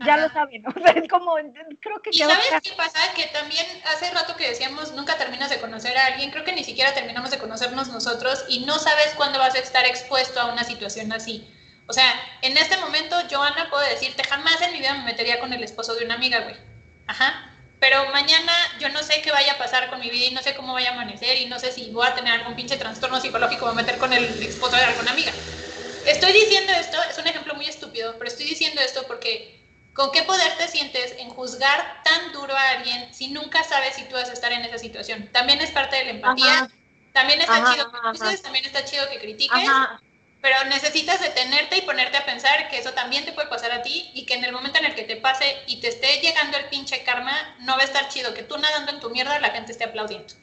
[0.00, 0.22] ya Ajá.
[0.26, 1.34] lo saben, o sea, es como,
[1.80, 2.60] creo que Y sabes claro.
[2.62, 3.00] qué pasa?
[3.14, 6.64] Que también hace rato que decíamos, nunca terminas de conocer a alguien, creo que ni
[6.64, 10.64] siquiera terminamos de conocernos nosotros y no sabes cuándo vas a estar expuesto a una
[10.64, 11.48] situación así.
[11.88, 12.12] O sea,
[12.42, 15.94] en este momento, Joana, puedo decirte, jamás en mi vida me metería con el esposo
[15.94, 16.54] de una amiga, güey.
[17.06, 17.50] Ajá.
[17.78, 20.54] Pero mañana yo no sé qué vaya a pasar con mi vida y no sé
[20.56, 23.66] cómo vaya a amanecer y no sé si voy a tener algún pinche trastorno psicológico
[23.66, 25.32] o me meter con el esposo de alguna amiga.
[26.04, 29.54] Estoy diciendo esto, es un ejemplo muy estúpido, pero estoy diciendo esto porque
[29.92, 34.04] ¿Con qué poder te sientes en juzgar tan duro a alguien si nunca sabes si
[34.04, 35.28] tú vas a estar en esa situación?
[35.32, 36.52] También es parte de la empatía.
[36.52, 36.68] Ajá.
[37.12, 40.00] También está Ajá, chido que juzgues, también está chido que critiques, Ajá,
[40.40, 44.10] pero necesitas detenerte y ponerte a pensar que eso también te puede pasar a ti
[44.14, 46.66] y que en el momento en el que te pase y te esté llegando el
[46.66, 49.72] pinche karma, no va a estar chido que tú nadando en tu mierda la gente
[49.72, 50.34] esté aplaudiendo.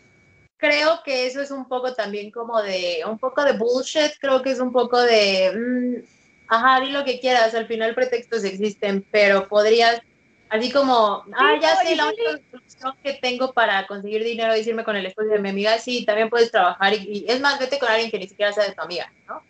[0.58, 4.52] creo que eso es un poco también como de, un poco de bullshit, creo que
[4.52, 6.04] es un poco de, mm,
[6.48, 10.02] ajá, di lo que quieras, al final pretextos existen, pero podrías,
[10.50, 12.16] así como, ah, ya no, sé, la sí.
[12.16, 15.78] única solución que tengo para conseguir dinero es irme con el esposo de mi amiga,
[15.78, 18.66] sí, también puedes trabajar, y, y es más, vete con alguien que ni siquiera sea
[18.66, 19.42] de tu amiga, ¿no?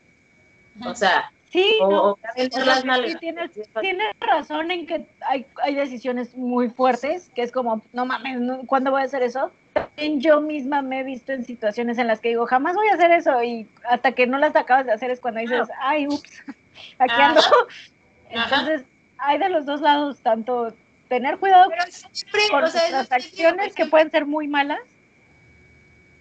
[0.84, 6.36] O sea, Sí, o, no, o las sí tienes, razón en que hay, hay decisiones
[6.36, 8.42] muy fuertes, que es como, no mames.
[8.68, 9.52] ¿cuándo voy a hacer eso?
[9.74, 12.96] También yo misma me he visto en situaciones en las que digo, jamás voy a
[12.96, 16.44] hacer eso, y hasta que no las acabas de hacer es cuando dices, ay, ups,
[17.00, 17.26] aquí Ajá.
[17.28, 17.42] ando.
[18.36, 18.56] Ajá.
[18.60, 18.84] Entonces,
[19.18, 20.74] hay de los dos lados, tanto
[21.08, 21.72] tener cuidado
[22.12, 24.82] siempre, con o sea, digo, acciones por que pueden ser muy malas,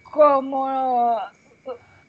[0.03, 1.19] como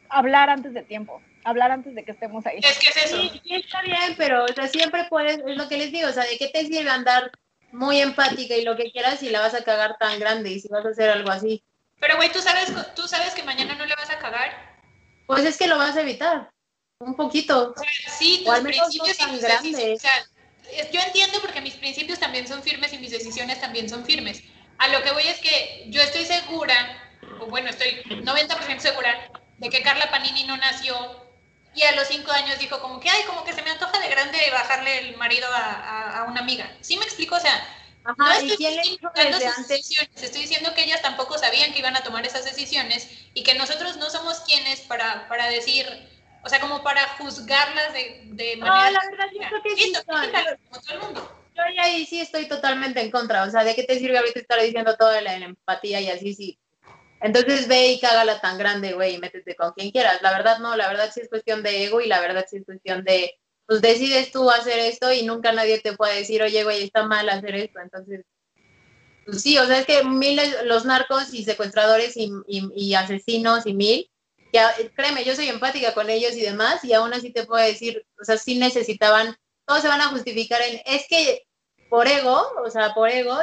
[0.08, 2.58] hablar antes de tiempo, hablar antes de que estemos ahí.
[2.62, 3.20] Es que es eso.
[3.20, 6.12] Sí, sí está bien, pero o sea, siempre puedes, es lo que les digo, o
[6.12, 7.30] sea, ¿de qué te sirve andar
[7.72, 10.68] muy empática y lo que quieras si la vas a cagar tan grande y si
[10.68, 11.62] vas a hacer algo así?
[12.00, 14.76] Pero güey, tú sabes, tú sabes que mañana no le vas a cagar.
[15.26, 16.50] Pues es que lo vas a evitar,
[16.98, 17.72] un poquito.
[17.76, 19.74] O sea, sí, O tus al menos no principios y tan tus.
[19.74, 20.26] O sea,
[20.92, 24.42] yo entiendo porque mis principios también son firmes y mis decisiones también son firmes.
[24.78, 26.74] A lo que voy es que yo estoy segura,
[27.40, 31.25] o bueno, estoy 90% segura de que Carla Panini no nació
[31.76, 34.08] y a los cinco años dijo como que, ay, como que se me antoja de
[34.08, 36.76] grande bajarle el marido a, a- a una amiga.
[36.82, 37.36] ¿Sí me explico?
[37.36, 37.66] O sea,
[38.16, 39.68] no Ajá, ¿y estoy criticando sus antes?
[39.68, 43.54] decisiones, estoy diciendo que ellas tampoco sabían que iban a tomar esas decisiones y que
[43.54, 45.86] nosotros no somos quienes para, para decir,
[46.42, 48.90] o sea, como para juzgarlas de, de No, manera...
[48.90, 49.92] la verdad, yo creo que sí
[50.70, 51.30] como todo el mundo.
[51.54, 54.60] Yo ahí- sí estoy totalmente en contra, o sea, ¿de qué te sirve ahorita estar
[54.60, 56.58] diciendo todo de la empatía y así sí?
[57.26, 60.22] Entonces ve y cágala tan grande, güey, y métete con quien quieras.
[60.22, 62.64] La verdad no, la verdad sí es cuestión de ego y la verdad sí es
[62.64, 63.34] cuestión de,
[63.66, 67.28] pues decides tú hacer esto y nunca nadie te puede decir, oye, güey, está mal
[67.28, 67.80] hacer esto.
[67.80, 68.24] Entonces,
[69.24, 73.66] pues sí, o sea, es que miles, los narcos y secuestradores y, y- y asesinos
[73.66, 74.08] y mil,
[74.52, 74.60] que
[74.94, 78.24] créeme, yo soy empática con ellos y demás, y aún así te puedo decir, o
[78.24, 79.34] sea, sí necesitaban,
[79.66, 81.42] todos se van a justificar en, es que
[81.90, 83.36] por ego, o sea, por ego,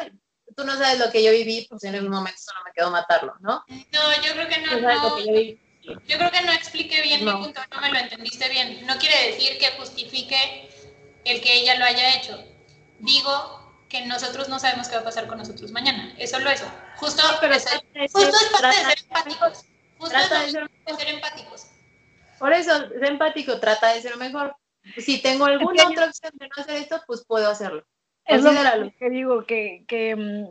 [0.56, 3.34] tú no sabes lo que yo viví, pues en un momento solo me quedó matarlo,
[3.42, 3.64] ¿no?
[3.68, 4.72] No, yo creo que no.
[4.72, 5.10] Tú sabes no.
[5.10, 5.60] lo que yo viví.
[6.08, 7.38] Yo creo que no expliqué bien No.
[7.40, 8.86] mi punto, no me lo entendiste bien.
[8.88, 10.70] No quiere decir que justifique
[11.26, 12.42] el que ella lo haya hecho.
[13.00, 13.60] Digo
[13.90, 16.14] que nosotros no sabemos qué va a pasar con nosotros mañana.
[16.18, 16.66] Es solo eso.
[16.98, 17.66] Justo, pero es,
[18.12, 19.66] justo ser- es parte de ser empáticos.
[19.98, 21.66] Justo trata de es ser lo de ser empáticos.
[22.40, 24.56] Por eso, sé empático, trata de ser mejor.
[24.98, 27.86] Si tengo alguna Es otra opción de no hacer esto, pues puedo hacerlo.
[28.26, 28.52] Es lo
[28.98, 30.48] que digo, que, que mm,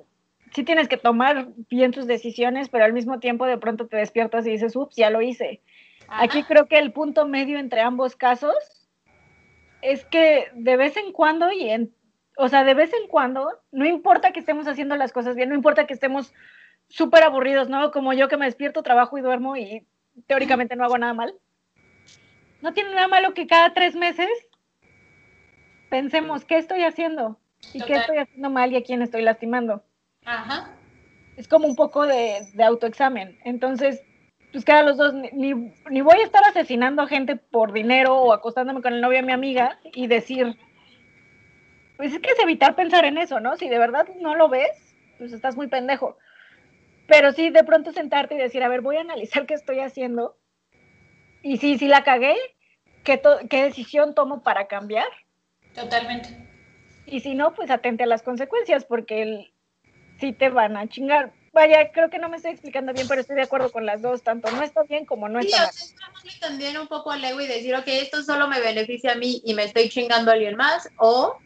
[0.53, 4.47] sí tienes que tomar bien tus decisiones, pero al mismo tiempo de pronto te despiertas
[4.47, 5.61] y dices, ups, ya lo hice.
[6.09, 6.25] Ajá.
[6.25, 8.55] Aquí creo que el punto medio entre ambos casos
[9.81, 11.95] es que de vez en cuando y en,
[12.37, 15.55] o sea, de vez en cuando, no importa que estemos haciendo las cosas bien, no
[15.55, 16.33] importa que estemos
[16.89, 17.91] súper aburridos, ¿no?
[17.91, 19.87] Como yo que me despierto, trabajo y duermo y
[20.27, 21.35] teóricamente no hago nada mal.
[22.61, 24.29] No tiene nada malo que cada tres meses
[25.91, 27.39] pensemos, ¿qué estoy haciendo?
[27.73, 29.83] ¿Y qué estoy haciendo mal y a quién estoy lastimando?
[30.25, 30.71] Ajá.
[31.37, 33.39] es como un poco de, de autoexamen.
[33.45, 34.03] Entonces,
[34.53, 35.55] pues cada los dos, ni,
[35.91, 39.27] ni- voy a estar asesinando a gente por dinero o acostándome con el novio de
[39.27, 40.57] mi amiga y decir,
[41.97, 43.57] pues es que es evitar pensar en eso, ¿no?
[43.57, 46.19] Si de verdad no lo ves, pues estás muy pendejo.
[47.07, 50.37] Pero sí, de pronto sentarte y decir, a ver, voy a analizar qué estoy haciendo.
[51.43, 52.37] Y si, si la cagué,
[53.05, 55.09] ¿qué, ¿qué decisión tomo para cambiar?
[55.75, 56.29] Totalmente.
[57.07, 59.53] Y si no, pues atente a las consecuencias, porque el,
[60.21, 61.33] sí te van a chingar.
[61.53, 64.23] Vaya, creo que no me estoy explicando bien, pero estoy de acuerdo con las dos,
[64.23, 67.41] tanto no está bien como no Sí, está o sea, también un poco al ego
[67.43, 70.57] y decir, ok, esto solo me beneficia a mí y me estoy chingando a alguien
[70.57, 71.37] más, o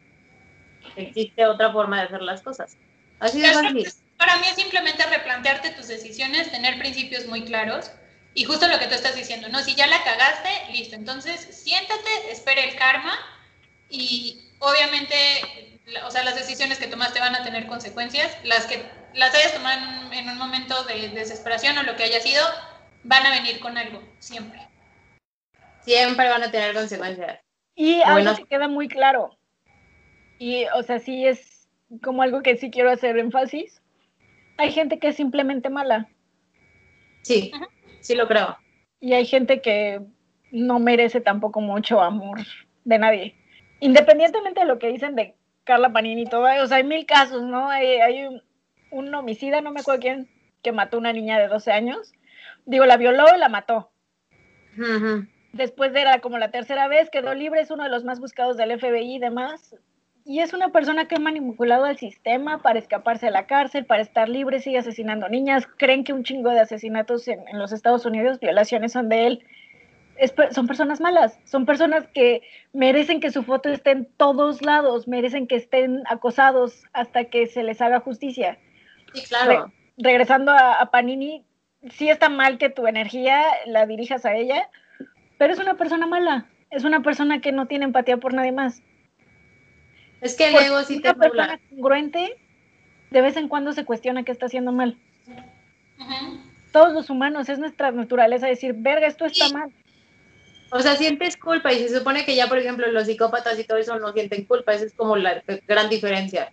[0.94, 2.76] existe otra forma de hacer las cosas.
[3.18, 3.88] Así de fácil.
[4.16, 7.90] Para mí es simplemente replantearte tus decisiones, tener principios muy claros
[8.34, 9.60] y justo lo que tú estás diciendo, ¿no?
[9.62, 10.94] Si ya la cagaste, listo.
[10.94, 13.18] Entonces, siéntate, espera el karma
[13.90, 15.14] y obviamente,
[16.04, 18.36] o sea, las decisiones que tomaste van a tener consecuencias.
[18.44, 18.82] Las que
[19.14, 22.44] las hayas tomado en un, en un momento de desesperación o lo que haya sido,
[23.04, 24.60] van a venir con algo, siempre.
[25.82, 27.40] Siempre van a tener consecuencias.
[27.76, 28.30] Y Bueno.
[28.30, 29.36] algo que queda muy claro,
[30.38, 31.68] y o sea, sí es
[32.02, 33.80] como algo que sí quiero hacer énfasis,
[34.56, 36.08] hay gente que es simplemente mala
[37.22, 37.52] Sí,
[38.00, 38.56] sí lo creo.
[39.00, 40.00] y hay gente que
[40.50, 42.38] no merece tampoco mucho amor
[42.84, 43.34] de nadie.
[43.80, 45.34] Independientemente de lo que dicen de
[45.64, 47.68] Carla Panini y todo, o sea, hay mil casos, ¿no?
[47.68, 48.42] Hay, hay un,
[48.90, 50.28] un homicida, no me acuerdo quién,
[50.62, 52.12] que mató a una niña de 12 años.
[52.64, 53.90] Digo, la violó y la mató.
[54.78, 55.26] Ujú.
[55.52, 58.56] Después de era como la tercera vez, quedó libre, es uno de los más buscados
[58.56, 59.74] del FBI y demás.
[60.24, 64.02] Y es una persona que ha manipulado al sistema para escaparse de la cárcel, para
[64.02, 65.68] estar libre, sigue asesinando niñas.
[65.76, 69.44] Creen que un chingo de asesinatos en, en los Estados Unidos, violaciones son de él.
[70.18, 75.06] Es son personas malas, son personas que merecen que su foto esté en todos lados,
[75.06, 78.58] merecen que estén acosados hasta que se les haga justicia
[79.12, 79.72] Sí, claro.
[79.98, 81.44] regresando a, a Panini,
[81.90, 84.68] sí está mal que tu energía la dirijas a ella,
[85.38, 88.82] pero es una persona mala, es una persona que no tiene empatía por nadie más.
[90.20, 92.36] Es que el ego sí te una persona congruente
[93.10, 94.96] de vez en cuando se cuestiona qué está haciendo mal.
[96.72, 99.72] Todos los humanos es nuestra naturaleza decir, verga, esto está mal.
[100.76, 103.78] O sea, sientes culpa y se supone que ya, por ejemplo, los psicópatas y todo
[103.78, 104.74] eso no sienten culpa.
[104.74, 106.52] Esa es como la gran diferencia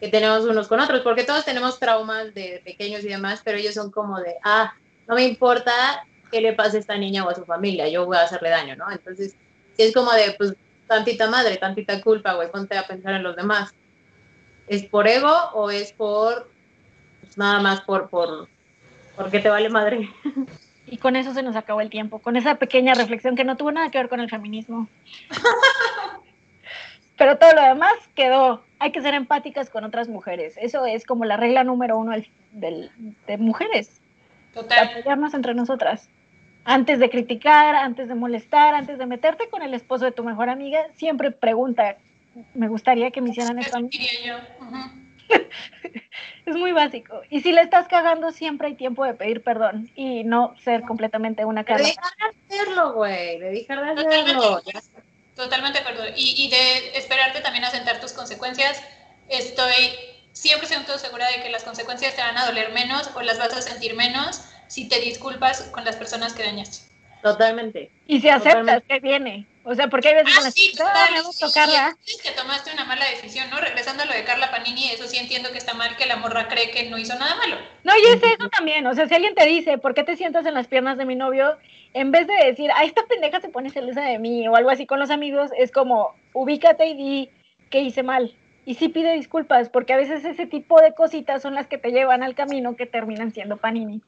[0.00, 3.74] que tenemos unos con otros, porque todos tenemos traumas de pequeños y demás, pero ellos
[3.74, 4.74] son como de, ah,
[5.08, 8.16] no me importa qué le pase a esta niña o a su familia, yo voy
[8.16, 8.90] a hacerle daño, ¿no?
[8.90, 9.34] Entonces,
[9.76, 10.54] sí es como de, pues,
[10.86, 13.72] tantita madre, tantita culpa, güey, ponte a pensar en los demás.
[14.66, 16.50] ¿Es por ego o es por,
[17.20, 18.48] pues, nada más por, por,
[19.16, 20.10] porque te vale madre?
[20.86, 23.72] Y con eso se nos acabó el tiempo, con esa pequeña reflexión que no tuvo
[23.72, 24.88] nada que ver con el feminismo.
[27.16, 28.64] Pero todo lo demás quedó.
[28.80, 30.54] Hay que ser empáticas con otras mujeres.
[30.60, 32.90] Eso es como la regla número uno del- del-
[33.26, 34.00] de mujeres.
[34.52, 34.88] Total.
[34.88, 36.08] apoyarnos entre nosotras.
[36.64, 40.48] Antes de criticar, antes de molestar, antes de meterte con el esposo de tu mejor
[40.48, 41.96] amiga, siempre pregunta,
[42.54, 43.90] me gustaría que me hicieran esto a mí.
[44.60, 45.03] Ujú.
[46.46, 47.22] Es muy básico.
[47.30, 51.44] Y si le estás cagando, siempre hay tiempo de pedir perdón y no ser completamente
[51.46, 51.82] una De cara.
[51.84, 54.60] dejar de hacerlo, güey, de dejar de hacerlo.
[54.60, 54.80] Totalmente.
[55.34, 56.04] Totalmente de acuerdo.
[56.14, 58.82] Y, y de esperarte también a sentar tus consecuencias.
[59.28, 59.72] Estoy
[60.34, 63.62] 100% segura de que las consecuencias te van a doler menos o las vas a
[63.62, 66.93] sentir menos si te disculpas con las personas que dañaste.
[67.24, 67.90] Totalmente.
[68.06, 68.86] Y si aceptas Totalmente.
[68.86, 69.46] que viene.
[69.64, 71.96] O sea, porque hay veces Ah, en las sí, "Ah, a tocarla".
[72.22, 73.58] que tomaste una mala decisión, ¿no?
[73.58, 76.48] Regresando a lo de Carla Panini, eso sí entiendo que está mal que la morra
[76.48, 77.56] cree que no hizo nada malo.
[77.82, 78.86] No, y es eso también.
[78.86, 81.14] O sea, si alguien te dice, ¿por qué te sientas en las piernas de mi
[81.14, 81.56] novio?
[81.94, 84.84] En vez de decir, ay, esta pendeja se pone celosa de mí o algo así
[84.84, 87.30] con los amigos, es como, ubícate y di
[87.70, 88.34] que hice mal.
[88.66, 91.90] y sí pide disculpas, porque a veces ese tipo de cositas son las que te
[91.90, 94.00] llevan al camino que terminan siendo panini.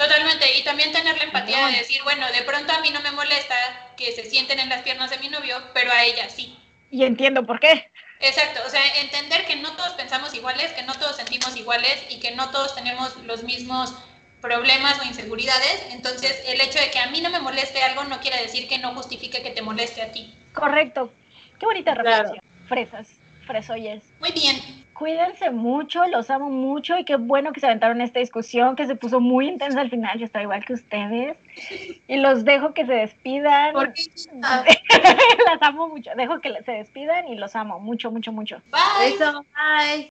[0.00, 3.10] Totalmente, y también tener la empatía de decir, bueno, de pronto a mí no me
[3.10, 3.54] molesta
[3.98, 6.58] que se sienten en las piernas de mi novio, pero a ella sí.
[6.90, 7.90] Y entiendo por qué.
[8.18, 12.18] Exacto, o sea, entender que no todos pensamos iguales, que no todos sentimos iguales y
[12.18, 13.94] que no todos tenemos los mismos
[14.40, 15.84] problemas o inseguridades.
[15.90, 18.78] Entonces, el hecho de que a mí no me moleste algo no quiere decir que
[18.78, 20.34] no justifique que te moleste a ti.
[20.54, 21.12] Correcto.
[21.58, 22.40] Qué bonita reflexión.
[22.66, 23.06] Fresas,
[23.46, 24.02] fresoyes.
[24.18, 24.86] Muy bien.
[25.00, 28.96] Cuídense mucho, los amo mucho y qué bueno que se aventaron esta discusión que se
[28.96, 30.18] puso muy intensa al final.
[30.18, 31.38] Yo estoy igual que ustedes.
[32.06, 33.72] Y los dejo que se despidan.
[35.46, 36.10] Las amo mucho.
[36.18, 38.60] Dejo que se despidan y los amo mucho, mucho, mucho.
[38.70, 39.14] Bye.
[39.14, 39.98] Eso, bye.